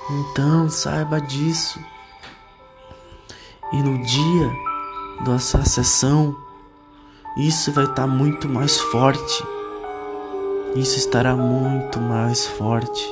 Então 0.09 0.69
saiba 0.69 1.19
disso. 1.19 1.79
E 3.73 3.81
no 3.81 4.01
dia 4.03 4.51
da 5.25 5.39
sua 5.39 5.65
sessão, 5.65 6.35
isso 7.37 7.71
vai 7.71 7.85
estar 7.85 8.03
tá 8.03 8.07
muito 8.07 8.47
mais 8.47 8.79
forte. 8.79 9.43
Isso 10.75 10.97
estará 10.97 11.35
muito 11.35 11.99
mais 11.99 12.45
forte. 12.45 13.03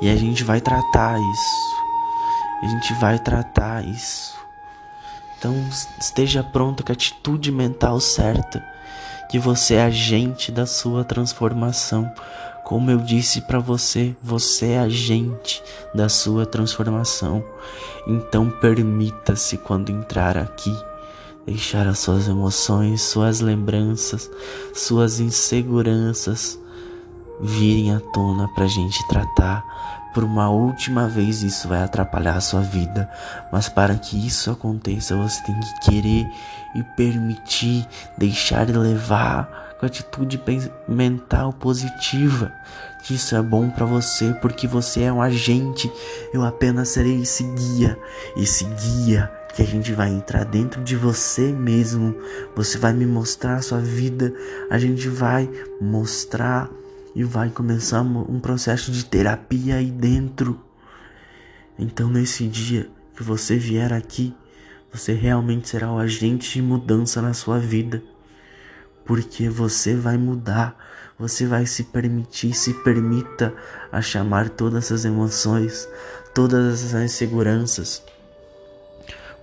E 0.00 0.08
a 0.08 0.16
gente 0.16 0.42
vai 0.42 0.60
tratar 0.60 1.18
isso. 1.18 1.76
A 2.62 2.66
gente 2.66 2.94
vai 2.94 3.18
tratar 3.18 3.84
isso. 3.84 4.37
Então 5.38 5.54
esteja 6.00 6.42
pronto 6.42 6.84
com 6.84 6.92
a 6.92 6.94
atitude 6.94 7.52
mental 7.52 8.00
certa, 8.00 8.64
que 9.30 9.38
você 9.38 9.74
é 9.74 9.82
agente 9.84 10.50
da 10.50 10.66
sua 10.66 11.04
transformação. 11.04 12.10
Como 12.64 12.90
eu 12.90 12.98
disse 12.98 13.40
para 13.42 13.58
você, 13.58 14.14
você 14.22 14.72
é 14.72 14.78
agente 14.80 15.62
da 15.94 16.08
sua 16.08 16.44
transformação. 16.44 17.42
Então 18.06 18.50
permita-se 18.50 19.56
quando 19.56 19.90
entrar 19.90 20.36
aqui 20.36 20.76
deixar 21.48 21.86
as 21.86 22.00
suas 22.00 22.28
emoções, 22.28 23.00
suas 23.00 23.40
lembranças, 23.40 24.30
suas 24.74 25.18
inseguranças 25.18 26.58
virem 27.40 27.94
à 27.94 28.00
tona 28.00 28.48
para 28.48 28.64
a 28.64 28.68
gente 28.68 29.06
tratar, 29.08 29.64
por 30.12 30.24
uma 30.24 30.48
última 30.48 31.08
vez 31.08 31.42
isso 31.42 31.68
vai 31.68 31.82
atrapalhar 31.82 32.36
a 32.36 32.40
sua 32.40 32.60
vida, 32.60 33.08
mas 33.52 33.68
para 33.68 33.94
que 33.94 34.26
isso 34.26 34.50
aconteça, 34.50 35.16
você 35.16 35.42
tem 35.44 35.58
que 35.60 35.90
querer 35.90 36.26
e 36.74 36.82
permitir, 36.82 37.86
deixar 38.16 38.68
levar 38.68 39.76
com 39.78 39.86
atitude 39.86 40.40
mental 40.88 41.52
positiva. 41.52 42.52
Isso 43.08 43.34
é 43.36 43.40
bom 43.40 43.70
para 43.70 43.86
você, 43.86 44.34
porque 44.34 44.66
você 44.66 45.02
é 45.02 45.12
um 45.12 45.22
agente. 45.22 45.90
Eu 46.32 46.44
apenas 46.44 46.88
serei 46.88 47.22
esse 47.22 47.44
guia, 47.44 47.98
esse 48.36 48.64
guia 48.64 49.30
que 49.54 49.62
a 49.62 49.66
gente 49.66 49.92
vai 49.92 50.10
entrar 50.10 50.44
dentro 50.44 50.82
de 50.82 50.94
você 50.94 51.52
mesmo. 51.52 52.14
Você 52.54 52.76
vai 52.76 52.92
me 52.92 53.06
mostrar 53.06 53.56
a 53.56 53.62
sua 53.62 53.78
vida, 53.78 54.32
a 54.68 54.78
gente 54.78 55.08
vai 55.08 55.48
mostrar 55.80 56.68
e 57.14 57.24
vai 57.24 57.50
começar 57.50 58.02
um 58.02 58.38
processo 58.40 58.92
de 58.92 59.04
terapia 59.04 59.76
aí 59.76 59.90
dentro. 59.90 60.60
Então, 61.78 62.08
nesse 62.08 62.46
dia 62.46 62.90
que 63.16 63.22
você 63.22 63.56
vier 63.56 63.92
aqui, 63.92 64.34
você 64.92 65.12
realmente 65.12 65.68
será 65.68 65.92
o 65.92 65.98
agente 65.98 66.54
de 66.54 66.62
mudança 66.62 67.20
na 67.20 67.34
sua 67.34 67.58
vida, 67.58 68.02
porque 69.04 69.48
você 69.48 69.94
vai 69.94 70.16
mudar, 70.16 70.76
você 71.18 71.46
vai 71.46 71.66
se 71.66 71.84
permitir, 71.84 72.54
se 72.54 72.72
permita 72.82 73.54
a 73.90 74.00
chamar 74.00 74.48
todas 74.48 74.84
essas 74.84 75.04
emoções, 75.04 75.88
todas 76.34 76.84
essas 76.84 77.02
inseguranças, 77.02 78.02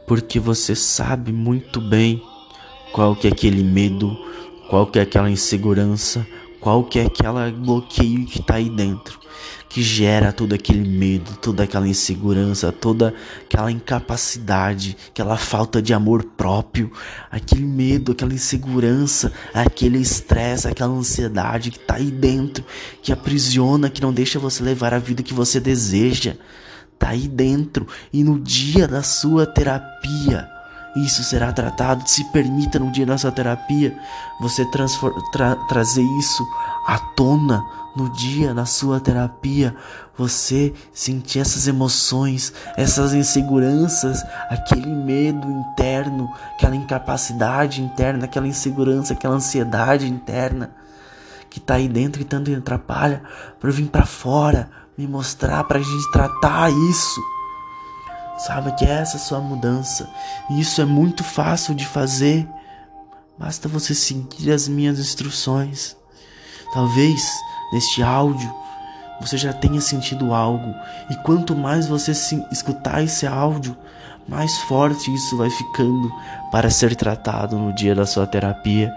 porque 0.08 0.40
você 0.40 0.76
sabe 0.76 1.32
muito 1.32 1.82
bem 1.82 2.22
qual 2.94 3.16
que 3.16 3.28
é 3.28 3.32
aquele 3.32 3.64
medo, 3.64 4.16
qual 4.70 4.88
que 4.88 5.00
é 5.00 5.02
aquela 5.02 5.30
insegurança, 5.30 6.26
qual 6.66 6.84
que 6.84 6.98
é 6.98 7.06
aquela 7.06 7.52
bloqueio 7.52 8.26
que 8.26 8.42
está 8.42 8.56
aí 8.56 8.72
dentro, 8.72 9.20
que 9.70 9.84
gera 9.84 10.34
todo 10.34 10.54
aquele 10.54 10.84
medo, 10.90 11.38
toda 11.40 11.62
aquela 11.62 11.88
insegurança, 11.88 12.72
toda 12.72 13.14
aquela 13.44 13.72
incapacidade, 13.72 14.98
aquela 15.10 15.38
falta 15.38 15.80
de 15.80 15.94
amor 15.94 16.24
próprio, 16.24 16.92
aquele 17.30 17.66
medo, 17.66 18.14
aquela 18.14 18.34
insegurança, 18.34 19.32
aquele 19.54 20.00
estresse, 20.00 20.68
aquela 20.68 20.92
ansiedade 20.92 21.70
que 21.70 21.78
está 21.78 21.98
aí 21.98 22.10
dentro, 22.10 22.66
que 23.00 23.14
aprisiona, 23.14 23.88
que 23.88 24.02
não 24.02 24.12
deixa 24.12 24.40
você 24.40 24.64
levar 24.64 24.92
a 24.92 24.98
vida 24.98 25.22
que 25.22 25.36
você 25.36 25.60
deseja. 25.60 26.36
Tá 26.98 27.10
aí 27.10 27.28
dentro 27.28 27.88
e 28.12 28.24
no 28.24 28.40
dia 28.40 28.88
da 28.88 29.04
sua 29.04 29.46
terapia, 29.46 30.50
isso 30.96 31.24
será 31.24 31.52
tratado. 31.52 32.08
Se 32.08 32.24
permita 32.32 32.80
no 32.80 32.92
dia 32.92 33.06
da 33.06 33.18
sua 33.18 33.32
terapia 33.32 33.98
você 34.40 34.66
tra 35.32 35.56
trazer 35.68 36.04
isso 36.20 36.48
à 36.88 36.98
tona 36.98 37.66
no 37.96 38.10
dia 38.10 38.54
da 38.54 38.66
sua 38.66 39.00
terapia. 39.00 39.76
Você 40.18 40.74
sentir 40.94 41.40
essas 41.40 41.68
emoções, 41.68 42.54
essas 42.78 43.14
inseguranças, 43.14 44.24
aquele 44.50 44.88
medo 44.88 45.50
interno, 45.50 46.30
aquela 46.54 46.76
incapacidade 46.76 47.82
interna, 47.82 48.26
aquela 48.26 48.48
insegurança, 48.48 49.14
aquela 49.14 49.36
ansiedade 49.36 50.08
interna 50.08 50.72
que 51.50 51.60
tá 51.60 51.76
aí 51.76 51.88
dentro 51.88 52.22
e 52.22 52.26
tanto 52.26 52.54
atrapalha 52.54 53.24
para 53.62 53.72
vir 53.72 53.88
para 53.88 54.06
fora, 54.06 54.70
me 54.98 55.08
mostrar 55.08 55.64
para 55.64 55.80
a 55.80 55.82
gente 55.82 56.12
tratar 56.12 56.70
isso. 56.70 57.35
Saiba 58.38 58.72
que 58.72 58.86
essa 58.86 59.18
é 59.18 59.20
a 59.20 59.24
sua 59.24 59.40
mudança. 59.40 60.10
E 60.50 60.60
isso 60.60 60.82
é 60.82 60.86
muito 60.86 61.24
fácil 61.24 61.74
de 61.74 61.86
fazer. 61.86 62.48
Basta 63.38 63.68
você 63.68 63.96
seguir 63.96 64.52
as 64.52 64.68
minhas 64.68 65.00
instruções. 65.00 65.96
Talvez 66.74 67.30
neste 67.72 68.04
áudio 68.04 68.54
você 69.22 69.38
já 69.38 69.54
tenha 69.54 69.80
sentido 69.80 70.34
algo. 70.34 70.74
E 71.10 71.16
quanto 71.24 71.56
mais 71.56 71.88
você 71.88 72.12
escutar 72.52 73.02
esse 73.02 73.26
áudio, 73.26 73.76
mais 74.28 74.58
forte 74.60 75.14
isso 75.14 75.38
vai 75.38 75.50
ficando 75.50 76.12
para 76.52 76.70
ser 76.70 76.96
tratado 76.96 77.58
no 77.58 77.74
dia 77.74 77.96
da 77.96 78.06
sua 78.06 78.28
terapia. 78.28 78.94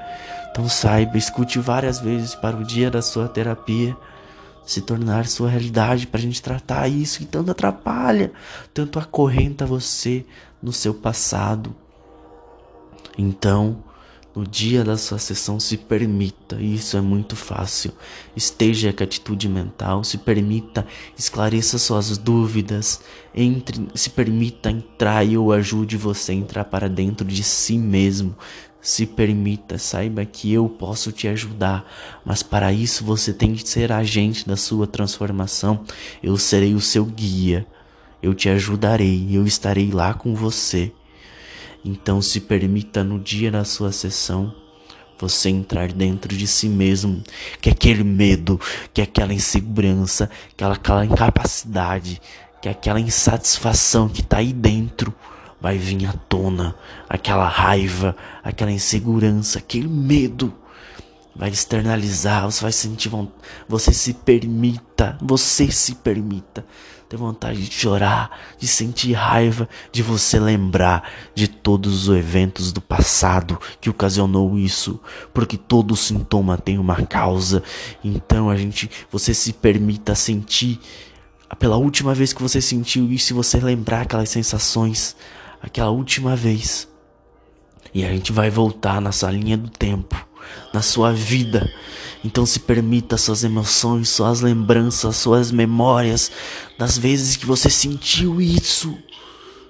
Então 0.50 0.68
saiba, 0.68 1.16
escute 1.16 1.59
várias 1.61 2.00
vezes 2.00 2.35
para 2.35 2.57
o 2.57 2.64
dia 2.64 2.90
da 2.90 3.00
sua 3.00 3.28
terapia 3.28 3.97
se 4.68 4.82
tornar 4.82 5.26
sua 5.26 5.48
realidade 5.48 6.06
para 6.06 6.18
a 6.18 6.22
gente 6.22 6.42
tratar 6.42 6.87
isso 6.88 7.20
que 7.20 7.25
tanto 7.25 7.50
atrapalha, 7.50 8.30
tanto 8.75 8.98
acorrenta 8.98 9.64
você 9.64 10.26
no 10.62 10.75
seu 10.75 10.92
passado. 10.92 11.75
Então, 13.16 13.82
no 14.36 14.47
dia 14.47 14.84
da 14.84 14.99
sua 14.99 15.19
sessão, 15.19 15.58
se 15.58 15.78
permita, 15.78 16.60
isso 16.60 16.99
é 16.99 17.00
muito 17.00 17.34
fácil. 17.34 17.93
Esteja 18.36 18.93
com 18.93 19.02
atitude 19.02 19.49
mental, 19.49 20.04
se 20.04 20.19
permita, 20.19 20.86
esclareça 21.16 21.78
suas 21.78 22.19
dúvidas, 22.19 23.00
entre, 23.34 23.88
se 23.95 24.10
permita 24.10 24.71
entrar 24.71 25.25
e 25.25 25.32
eu 25.32 25.50
ajude 25.50 25.97
você 25.97 26.32
a 26.32 26.34
entrar 26.34 26.66
para 26.66 26.90
dentro 26.90 27.26
de 27.26 27.43
si 27.43 27.78
mesmo. 27.78 28.36
Se 28.88 29.04
permita, 29.04 29.76
saiba 29.76 30.24
que 30.24 30.50
eu 30.50 30.66
posso 30.66 31.12
te 31.12 31.28
ajudar, 31.28 31.86
mas 32.24 32.42
para 32.42 32.72
isso 32.72 33.04
você 33.04 33.34
tem 33.34 33.52
que 33.52 33.68
ser 33.68 33.92
agente 33.92 34.48
da 34.48 34.56
sua 34.56 34.86
transformação. 34.86 35.84
Eu 36.22 36.38
serei 36.38 36.72
o 36.72 36.80
seu 36.80 37.04
guia, 37.04 37.66
eu 38.22 38.32
te 38.32 38.48
ajudarei, 38.48 39.28
eu 39.30 39.46
estarei 39.46 39.90
lá 39.90 40.14
com 40.14 40.34
você. 40.34 40.90
Então 41.84 42.22
se 42.22 42.40
permita 42.40 43.04
no 43.04 43.20
dia 43.20 43.50
da 43.50 43.62
sua 43.62 43.92
sessão 43.92 44.54
você 45.18 45.50
entrar 45.50 45.92
dentro 45.92 46.34
de 46.34 46.46
si 46.46 46.66
mesmo, 46.66 47.22
que 47.60 47.68
aquele 47.68 48.02
medo, 48.02 48.58
que 48.94 49.02
aquela 49.02 49.34
insegurança, 49.34 50.30
aquela, 50.52 50.72
aquela 50.72 51.04
incapacidade, 51.04 52.22
que 52.62 52.70
aquela 52.70 52.98
insatisfação 52.98 54.08
que 54.08 54.22
está 54.22 54.38
aí 54.38 54.54
dentro 54.54 55.14
vai 55.60 55.78
vir 55.78 56.06
à 56.06 56.12
tona 56.12 56.75
aquela 57.08 57.49
raiva, 57.49 58.16
aquela 58.42 58.71
insegurança, 58.71 59.58
aquele 59.58 59.88
medo. 59.88 60.54
Vai 61.34 61.50
externalizar, 61.50 62.44
você 62.44 62.62
vai 62.62 62.73
sentir 62.73 63.08
vontade, 63.08 63.38
você 63.68 63.92
se 63.92 64.12
permita, 64.12 65.16
você 65.23 65.71
se 65.71 65.94
permita 65.94 66.66
ter 67.08 67.16
vontade 67.16 67.66
de 67.66 67.73
chorar, 67.73 68.38
de 68.58 68.66
sentir 68.66 69.12
raiva, 69.12 69.68
de 69.90 70.02
você 70.02 70.38
lembrar 70.38 71.10
de 71.34 71.49
todos 71.49 72.08
os 72.08 72.16
eventos 72.16 72.71
do 72.71 72.80
passado 72.82 73.58
que 73.80 73.88
ocasionou 73.88 74.58
isso, 74.58 75.00
porque 75.32 75.56
todo 75.56 75.97
sintoma 75.97 76.58
tem 76.58 76.78
uma 76.78 76.97
causa. 77.06 77.62
Então 78.04 78.50
a 78.50 78.56
gente, 78.56 78.90
você 79.10 79.32
se 79.32 79.54
permita 79.54 80.14
sentir 80.14 80.78
pela 81.58 81.76
última 81.76 82.14
vez 82.14 82.34
que 82.34 82.42
você 82.42 82.60
sentiu 82.60 83.10
isso, 83.10 83.32
e 83.32 83.34
você 83.34 83.58
lembrar 83.58 84.02
aquelas 84.02 84.28
sensações, 84.28 85.16
aquela 85.62 85.90
última 85.90 86.36
vez. 86.36 86.88
E 87.92 88.04
a 88.04 88.08
gente 88.08 88.32
vai 88.32 88.50
voltar 88.50 89.00
nessa 89.00 89.30
linha 89.30 89.56
do 89.56 89.71
tempo, 89.71 90.16
na 90.73 90.82
sua 90.82 91.12
vida. 91.12 91.71
Então 92.25 92.44
se 92.44 92.60
permita 92.60 93.16
suas 93.16 93.44
emoções, 93.44 94.08
suas 94.08 94.40
lembranças, 94.40 95.16
suas 95.16 95.50
memórias 95.50 96.30
das 96.78 96.99
vezes 96.99 97.36
que 97.36 97.47
você 97.47 97.71
sentiu 97.71 98.40
isso. 98.40 98.97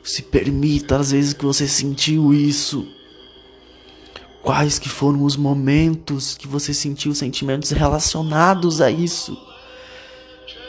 Se 0.03 0.23
permita 0.23 0.97
as 0.97 1.13
vezes 1.13 1.33
que 1.33 1.45
você 1.45 1.69
sentiu 1.69 2.33
isso. 2.33 2.87
Quais 4.43 4.79
que 4.79 4.89
foram 4.89 5.25
os 5.25 5.37
momentos 5.37 6.35
que 6.35 6.49
você 6.49 6.73
sentiu 6.73 7.15
sentimentos 7.15 7.71
relacionados 7.71 8.81
a 8.81 8.91
isso? 8.91 9.37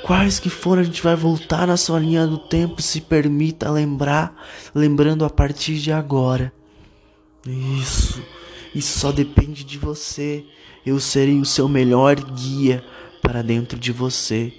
Quais 0.03 0.39
que 0.39 0.49
foram, 0.49 0.81
a 0.81 0.85
gente 0.85 1.03
vai 1.03 1.15
voltar 1.15 1.67
na 1.67 1.77
sua 1.77 1.99
linha 1.99 2.25
do 2.25 2.37
tempo, 2.37 2.81
se 2.81 3.01
permita 3.01 3.69
lembrar, 3.69 4.35
lembrando 4.73 5.25
a 5.25 5.29
partir 5.29 5.75
de 5.75 5.91
agora. 5.91 6.51
Isso, 7.45 8.21
isso 8.73 8.99
só 8.99 9.11
depende 9.11 9.63
de 9.63 9.77
você. 9.77 10.45
Eu 10.85 10.99
serei 10.99 11.39
o 11.39 11.45
seu 11.45 11.67
melhor 11.67 12.15
guia 12.15 12.83
para 13.21 13.41
dentro 13.41 13.77
de 13.77 13.91
você. 13.91 14.53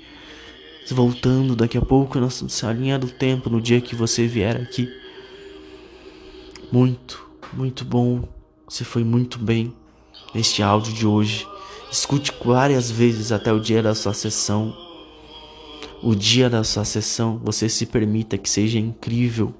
Voltando 0.90 1.55
daqui 1.55 1.79
a 1.79 1.83
pouco 1.83 2.18
na 2.18 2.29
sua 2.31 2.72
linha 2.72 2.98
do 2.98 3.09
tempo, 3.09 3.48
no 3.48 3.61
dia 3.61 3.81
que 3.81 3.94
você 3.94 4.26
vier 4.26 4.57
aqui. 4.57 4.88
Muito, 6.70 7.29
muito 7.53 7.85
bom. 7.85 8.22
Você 8.68 8.85
foi 8.85 9.05
muito 9.05 9.38
bem 9.38 9.74
neste 10.35 10.62
áudio 10.62 10.92
de 10.92 11.07
hoje. 11.07 11.46
Escute 11.90 12.33
várias 12.44 12.90
vezes 12.90 13.33
até 13.33 13.53
o 13.53 13.61
dia 13.61 13.83
da 13.83 13.94
sua 13.94 14.14
sessão 14.14 14.89
o 16.03 16.15
dia 16.15 16.49
da 16.49 16.65
sua 16.65 16.85
sessão, 16.85 17.41
você 17.45 17.69
se 17.69 17.87
permita 17.87 18.39
que 18.39 18.49
seja 18.49 18.79
incrível, 18.79 19.55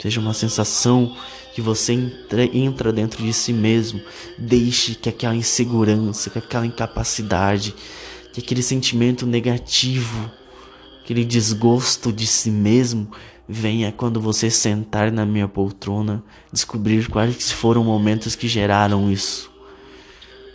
seja 0.00 0.20
uma 0.20 0.32
sensação 0.32 1.14
que 1.54 1.60
você 1.60 1.92
entra, 1.92 2.44
entra 2.56 2.92
dentro 2.92 3.22
de 3.22 3.32
si 3.32 3.52
mesmo, 3.52 4.00
deixe 4.38 4.94
que 4.94 5.08
aquela 5.08 5.34
insegurança, 5.34 6.30
que 6.30 6.38
aquela 6.38 6.66
incapacidade, 6.66 7.74
que 8.32 8.40
aquele 8.40 8.62
sentimento 8.62 9.26
negativo, 9.26 10.30
aquele 11.02 11.24
desgosto 11.24 12.12
de 12.12 12.26
si 12.26 12.50
mesmo 12.50 13.10
venha 13.46 13.92
quando 13.92 14.20
você 14.20 14.48
sentar 14.48 15.10
na 15.10 15.26
minha 15.26 15.48
poltrona, 15.48 16.22
descobrir 16.52 17.08
quais 17.08 17.50
foram 17.50 17.84
momentos 17.84 18.34
que 18.36 18.46
geraram 18.48 19.10
isso. 19.10 19.50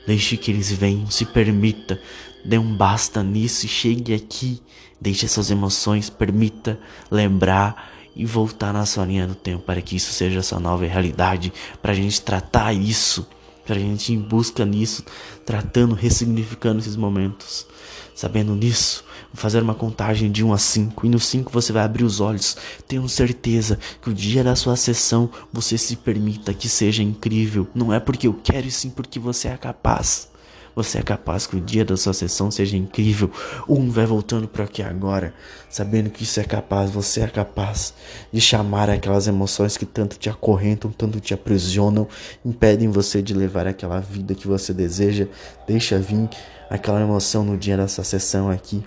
Deixe 0.05 0.37
que 0.37 0.51
eles 0.51 0.71
venham, 0.71 1.09
se 1.09 1.25
permita, 1.25 1.99
dê 2.43 2.57
um 2.57 2.75
basta 2.75 3.23
nisso 3.23 3.65
e 3.65 3.69
chegue 3.69 4.13
aqui. 4.13 4.61
Deixe 4.99 5.27
suas 5.27 5.51
emoções, 5.51 6.09
permita 6.09 6.79
lembrar 7.11 7.91
e 8.15 8.25
voltar 8.25 8.71
na 8.71 8.85
sua 8.85 9.05
linha 9.05 9.27
do 9.27 9.35
tempo 9.35 9.63
para 9.63 9.81
que 9.81 9.95
isso 9.95 10.13
seja 10.13 10.41
sua 10.41 10.59
nova 10.59 10.85
realidade, 10.85 11.51
para 11.81 11.91
a 11.91 11.95
gente 11.95 12.21
tratar 12.21 12.71
isso, 12.73 13.27
para 13.65 13.75
a 13.75 13.79
gente 13.79 14.13
ir 14.13 14.15
em 14.15 14.21
busca 14.21 14.65
nisso, 14.65 15.03
tratando, 15.45 15.95
ressignificando 15.95 16.79
esses 16.79 16.95
momentos. 16.95 17.65
Sabendo 18.13 18.55
nisso, 18.55 19.03
vou 19.33 19.41
fazer 19.41 19.61
uma 19.61 19.75
contagem 19.75 20.31
de 20.31 20.43
1 20.43 20.53
a 20.53 20.57
5 20.57 21.05
e 21.05 21.09
no 21.09 21.19
5 21.19 21.51
você 21.51 21.73
vai 21.73 21.83
abrir 21.83 22.05
os 22.05 22.21
olhos. 22.21 22.55
Tenho 22.87 23.09
certeza 23.09 23.77
que 24.01 24.09
o 24.09 24.13
dia 24.13 24.43
da 24.43 24.55
sua 24.55 24.77
sessão 24.77 25.29
você 25.51 25.77
se 25.77 25.97
permita 25.97 26.53
que 26.53 26.69
seja 26.69 27.03
incrível. 27.03 27.67
Não 27.75 27.91
é 27.91 27.99
porque 27.99 28.27
eu 28.27 28.33
quero 28.33 28.67
e 28.67 28.71
sim 28.71 28.89
porque 28.89 29.19
você 29.19 29.49
é 29.49 29.57
capaz. 29.57 30.29
Você 30.75 30.97
é 30.97 31.01
capaz 31.01 31.47
que 31.47 31.55
o 31.55 31.61
dia 31.61 31.85
da 31.85 31.95
sua 31.95 32.13
sessão 32.13 32.51
seja 32.51 32.75
incrível. 32.75 33.31
Um 33.67 33.89
vai 33.89 34.05
voltando 34.05 34.45
para 34.45 34.65
aqui 34.65 34.83
agora, 34.83 35.33
sabendo 35.69 36.09
que 36.09 36.23
isso 36.23 36.39
é 36.39 36.43
capaz. 36.43 36.91
Você 36.91 37.21
é 37.21 37.27
capaz 37.27 37.93
de 38.31 38.41
chamar 38.41 38.89
aquelas 38.89 39.25
emoções 39.25 39.77
que 39.77 39.85
tanto 39.85 40.17
te 40.17 40.29
acorrentam, 40.29 40.91
tanto 40.91 41.21
te 41.21 41.33
aprisionam, 41.33 42.07
impedem 42.43 42.89
você 42.89 43.21
de 43.21 43.33
levar 43.33 43.65
aquela 43.67 44.01
vida 44.01 44.35
que 44.35 44.47
você 44.47 44.73
deseja. 44.73 45.27
Deixa 45.65 45.97
vir 45.97 46.29
aquela 46.69 46.99
emoção 46.99 47.45
no 47.45 47.57
dia 47.57 47.77
da 47.77 47.87
sua 47.87 48.03
sessão 48.03 48.49
aqui, 48.49 48.83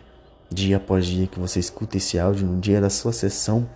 dia 0.50 0.76
após 0.76 1.06
dia 1.06 1.26
que 1.26 1.40
você 1.40 1.58
escuta 1.58 1.96
esse 1.96 2.18
áudio, 2.18 2.46
no 2.46 2.60
dia 2.60 2.80
da 2.80 2.90
sua 2.90 3.12
sessão 3.12 3.66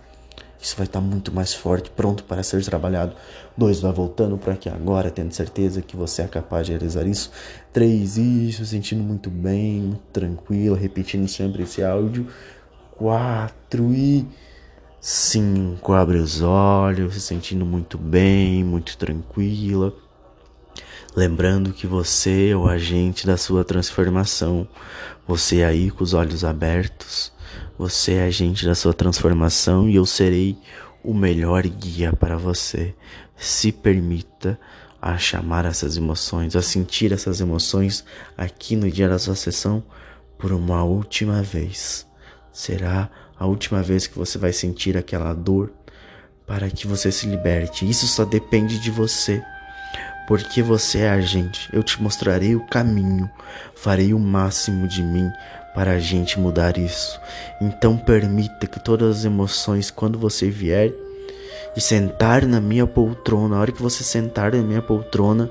isso 0.63 0.77
vai 0.77 0.85
estar 0.85 1.01
muito 1.01 1.29
mais 1.29 1.53
forte, 1.53 1.89
pronto 1.89 2.23
para 2.23 2.41
ser 2.41 2.63
trabalhado. 2.63 3.13
Dois, 3.57 3.81
vai 3.81 3.91
voltando 3.91 4.37
para 4.37 4.53
aqui 4.53 4.69
agora, 4.69 5.11
tendo 5.11 5.33
certeza 5.33 5.81
que 5.81 5.97
você 5.97 6.21
é 6.21 6.27
capaz 6.27 6.65
de 6.65 6.71
realizar 6.71 7.05
isso. 7.05 7.29
Três, 7.73 8.17
isso, 8.17 8.65
sentindo 8.65 9.03
muito 9.03 9.29
bem, 9.29 9.81
muito 9.81 10.05
tranquilo, 10.13 10.73
repetindo 10.73 11.27
sempre 11.27 11.63
esse 11.63 11.83
áudio. 11.83 12.27
Quatro 12.95 13.93
e 13.93 14.25
cinco, 15.01 15.91
abre 15.91 16.17
os 16.17 16.41
olhos, 16.41 17.15
se 17.15 17.19
sentindo 17.19 17.65
muito 17.65 17.97
bem, 17.97 18.63
muito 18.63 18.97
tranquila. 18.97 19.93
Lembrando 21.13 21.73
que 21.73 21.85
você 21.85 22.51
é 22.51 22.55
o 22.55 22.69
agente 22.69 23.27
da 23.27 23.35
sua 23.35 23.65
transformação. 23.65 24.65
Você 25.27 25.61
aí 25.61 25.91
com 25.91 26.05
os 26.05 26.13
olhos 26.13 26.45
abertos 26.45 27.32
você 27.77 28.13
é 28.13 28.23
agente 28.25 28.65
da 28.65 28.75
sua 28.75 28.93
transformação 28.93 29.89
e 29.89 29.95
eu 29.95 30.05
serei 30.05 30.57
o 31.03 31.13
melhor 31.13 31.63
guia 31.67 32.13
para 32.13 32.37
você. 32.37 32.93
Se 33.35 33.71
permita 33.71 34.59
a 35.01 35.17
chamar 35.17 35.65
essas 35.65 35.97
emoções, 35.97 36.55
a 36.55 36.61
sentir 36.61 37.11
essas 37.11 37.41
emoções 37.41 38.05
aqui 38.37 38.75
no 38.75 38.89
dia 38.89 39.09
da 39.09 39.19
sua 39.19 39.35
sessão 39.35 39.83
por 40.37 40.51
uma 40.51 40.83
última 40.83 41.41
vez. 41.41 42.07
Será 42.51 43.09
a 43.37 43.45
última 43.45 43.81
vez 43.81 44.07
que 44.07 44.17
você 44.17 44.37
vai 44.37 44.53
sentir 44.53 44.95
aquela 44.95 45.33
dor 45.33 45.73
para 46.45 46.69
que 46.69 46.87
você 46.87 47.11
se 47.11 47.27
liberte. 47.27 47.89
Isso 47.89 48.07
só 48.07 48.23
depende 48.23 48.79
de 48.79 48.91
você. 48.91 49.43
Porque 50.27 50.61
você 50.61 50.99
é 50.99 51.09
agente, 51.09 51.69
eu 51.73 51.83
te 51.83 52.01
mostrarei 52.01 52.55
o 52.55 52.65
caminho, 52.67 53.29
farei 53.75 54.13
o 54.13 54.19
máximo 54.19 54.87
de 54.87 55.03
mim 55.03 55.29
para 55.73 55.91
a 55.91 55.99
gente 55.99 56.39
mudar 56.39 56.77
isso. 56.77 57.19
Então 57.61 57.97
permita 57.97 58.67
que 58.67 58.79
todas 58.79 59.19
as 59.19 59.25
emoções, 59.25 59.89
quando 59.89 60.19
você 60.19 60.49
vier 60.49 60.91
e 61.75 61.81
sentar 61.81 62.45
na 62.45 62.61
minha 62.61 62.85
poltrona, 62.85 63.55
na 63.55 63.61
hora 63.61 63.71
que 63.71 63.81
você 63.81 64.03
sentar 64.03 64.53
na 64.53 64.61
minha 64.61 64.81
poltrona, 64.81 65.49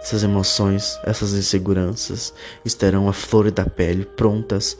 essas 0.00 0.22
emoções, 0.22 0.98
essas 1.02 1.32
inseguranças 1.32 2.34
estarão 2.64 3.08
à 3.08 3.12
flor 3.12 3.50
da 3.50 3.64
pele, 3.64 4.04
prontas 4.04 4.76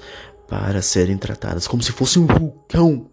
para 0.47 0.83
serem 0.83 1.17
tratadas, 1.17 1.67
como 1.67 1.83
se 1.83 1.93
fosse 1.93 2.19
um 2.19 2.27
vulcão 2.27 3.11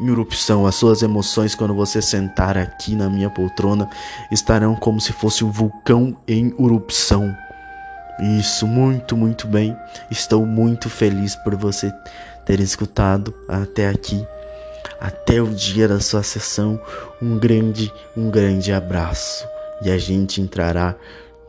em 0.00 0.08
erupção. 0.08 0.66
As 0.66 0.74
suas 0.74 1.02
emoções, 1.02 1.54
quando 1.54 1.74
você 1.74 2.02
sentar 2.02 2.58
aqui 2.58 2.94
na 2.94 3.08
minha 3.08 3.30
poltrona, 3.30 3.88
estarão 4.30 4.74
como 4.74 5.00
se 5.00 5.12
fosse 5.12 5.44
um 5.44 5.50
vulcão 5.50 6.16
em 6.26 6.54
erupção. 6.58 7.32
Isso, 8.18 8.66
muito, 8.66 9.16
muito 9.16 9.46
bem. 9.46 9.76
Estou 10.10 10.46
muito 10.46 10.88
feliz 10.88 11.36
por 11.36 11.54
você 11.54 11.92
ter 12.44 12.60
escutado 12.60 13.34
até 13.48 13.88
aqui. 13.88 14.26
Até 15.00 15.42
o 15.42 15.48
dia 15.48 15.86
da 15.86 16.00
sua 16.00 16.22
sessão, 16.22 16.80
um 17.20 17.38
grande, 17.38 17.92
um 18.16 18.30
grande 18.30 18.72
abraço. 18.72 19.46
E 19.82 19.90
a 19.90 19.98
gente 19.98 20.40
entrará 20.40 20.94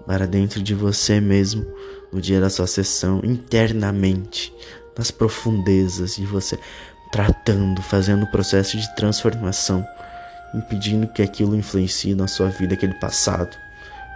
para 0.05 0.27
dentro 0.27 0.61
de 0.61 0.73
você 0.73 1.21
mesmo 1.21 1.65
no 2.11 2.19
dia 2.19 2.39
da 2.41 2.49
sua 2.49 2.67
sessão, 2.67 3.21
internamente, 3.23 4.53
nas 4.97 5.11
profundezas, 5.11 6.17
e 6.17 6.25
você 6.25 6.57
tratando, 7.11 7.81
fazendo 7.81 8.23
o 8.23 8.31
processo 8.31 8.77
de 8.77 8.95
transformação, 8.95 9.85
impedindo 10.53 11.07
que 11.07 11.21
aquilo 11.21 11.55
influencie 11.55 12.15
na 12.15 12.27
sua 12.27 12.49
vida, 12.49 12.73
aquele 12.73 12.93
passado. 12.95 13.55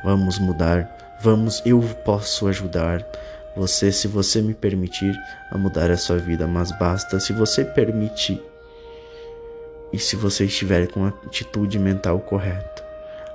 Vamos 0.03 0.39
mudar 0.39 1.00
Vamos, 1.23 1.61
eu 1.63 1.79
posso 2.03 2.47
ajudar 2.47 3.05
você 3.55 3.91
se 3.91 4.07
você 4.07 4.41
me 4.41 4.55
permitir 4.55 5.15
a 5.51 5.57
mudar 5.57 5.91
a 5.91 5.97
sua 5.97 6.17
vida, 6.17 6.47
mas 6.47 6.71
basta 6.79 7.19
se 7.19 7.31
você 7.31 7.63
permitir 7.63 8.41
e 9.93 9.99
se 9.99 10.15
você 10.15 10.45
estiver 10.45 10.87
com 10.87 11.05
a 11.05 11.09
atitude 11.09 11.77
mental 11.77 12.19
correta. 12.21 12.83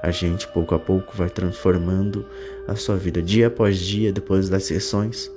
A 0.03 0.11
gente 0.11 0.49
pouco 0.49 0.75
a 0.75 0.81
pouco 0.81 1.17
vai 1.17 1.31
transformando 1.31 2.29
a 2.67 2.75
sua 2.75 2.97
vida 2.97 3.23
dia 3.23 3.47
após 3.47 3.79
dia, 3.79 4.13
depois 4.13 4.49
das 4.49 4.65
sessões, 4.65 5.31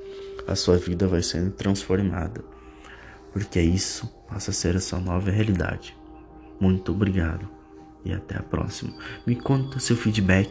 a 0.47 0.55
sua 0.55 0.77
vida 0.77 1.05
vai 1.05 1.21
sendo 1.21 1.51
transformada. 1.51 2.41
Porque 3.31 3.61
isso 3.61 4.07
passa 4.27 4.49
a 4.49 4.53
ser 4.55 4.75
a 4.75 4.79
sua 4.79 4.99
nova 4.99 5.29
realidade. 5.29 5.95
Muito 6.59 6.93
obrigado 6.93 7.58
e 8.03 8.13
até 8.13 8.37
a 8.37 8.43
próxima. 8.43 8.93
Me 9.25 9.35
conta 9.35 9.79
seu 9.79 9.95
feedback, 9.95 10.49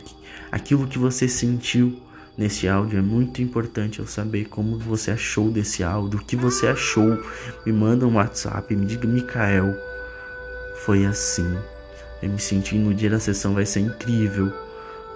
aquilo 0.51 0.87
que 0.87 0.99
você 0.99 1.29
sentiu 1.29 2.01
nesse 2.37 2.69
áudio 2.69 3.01
é 3.01 3.03
muito 3.03 3.43
importante 3.43 3.99
eu 3.99 4.07
saber 4.07 4.45
como 4.47 4.79
você 4.79 5.11
achou 5.11 5.51
desse 5.51 5.83
áudio, 5.83 6.21
o 6.21 6.25
que 6.25 6.37
você 6.37 6.69
achou. 6.69 7.21
Me 7.67 7.73
manda 7.73 8.07
um 8.07 8.15
WhatsApp, 8.15 8.75
me 8.75 8.87
diga, 8.87 9.09
Mikael, 9.09 9.75
foi 10.85 11.05
assim. 11.05 11.59
Eu 12.23 12.31
me 12.31 12.39
senti 12.39 12.77
no 12.77 12.95
dia 12.95 13.11
da 13.11 13.19
sessão 13.19 13.55
vai 13.55 13.67
ser 13.67 13.81
incrível, 13.81 14.53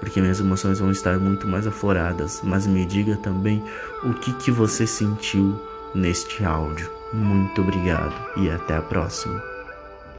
porque 0.01 0.21
minhas 0.21 0.40
emoções 0.40 0.81
vão 0.81 0.90
estar 0.90 1.18
muito 1.18 1.47
mais 1.47 1.66
afloradas. 1.66 2.40
Mas 2.42 2.66
me 2.66 2.85
diga 2.85 3.16
também 3.16 3.62
o 4.03 4.14
que, 4.14 4.33
que 4.35 4.51
você 4.51 4.87
sentiu 4.87 5.61
neste 5.95 6.45
áudio. 6.45 6.90
Muito 7.12 7.61
obrigado 7.61 8.14
e 8.37 8.51
até 8.51 8.77
a 8.77 8.83
próxima. 8.83 9.52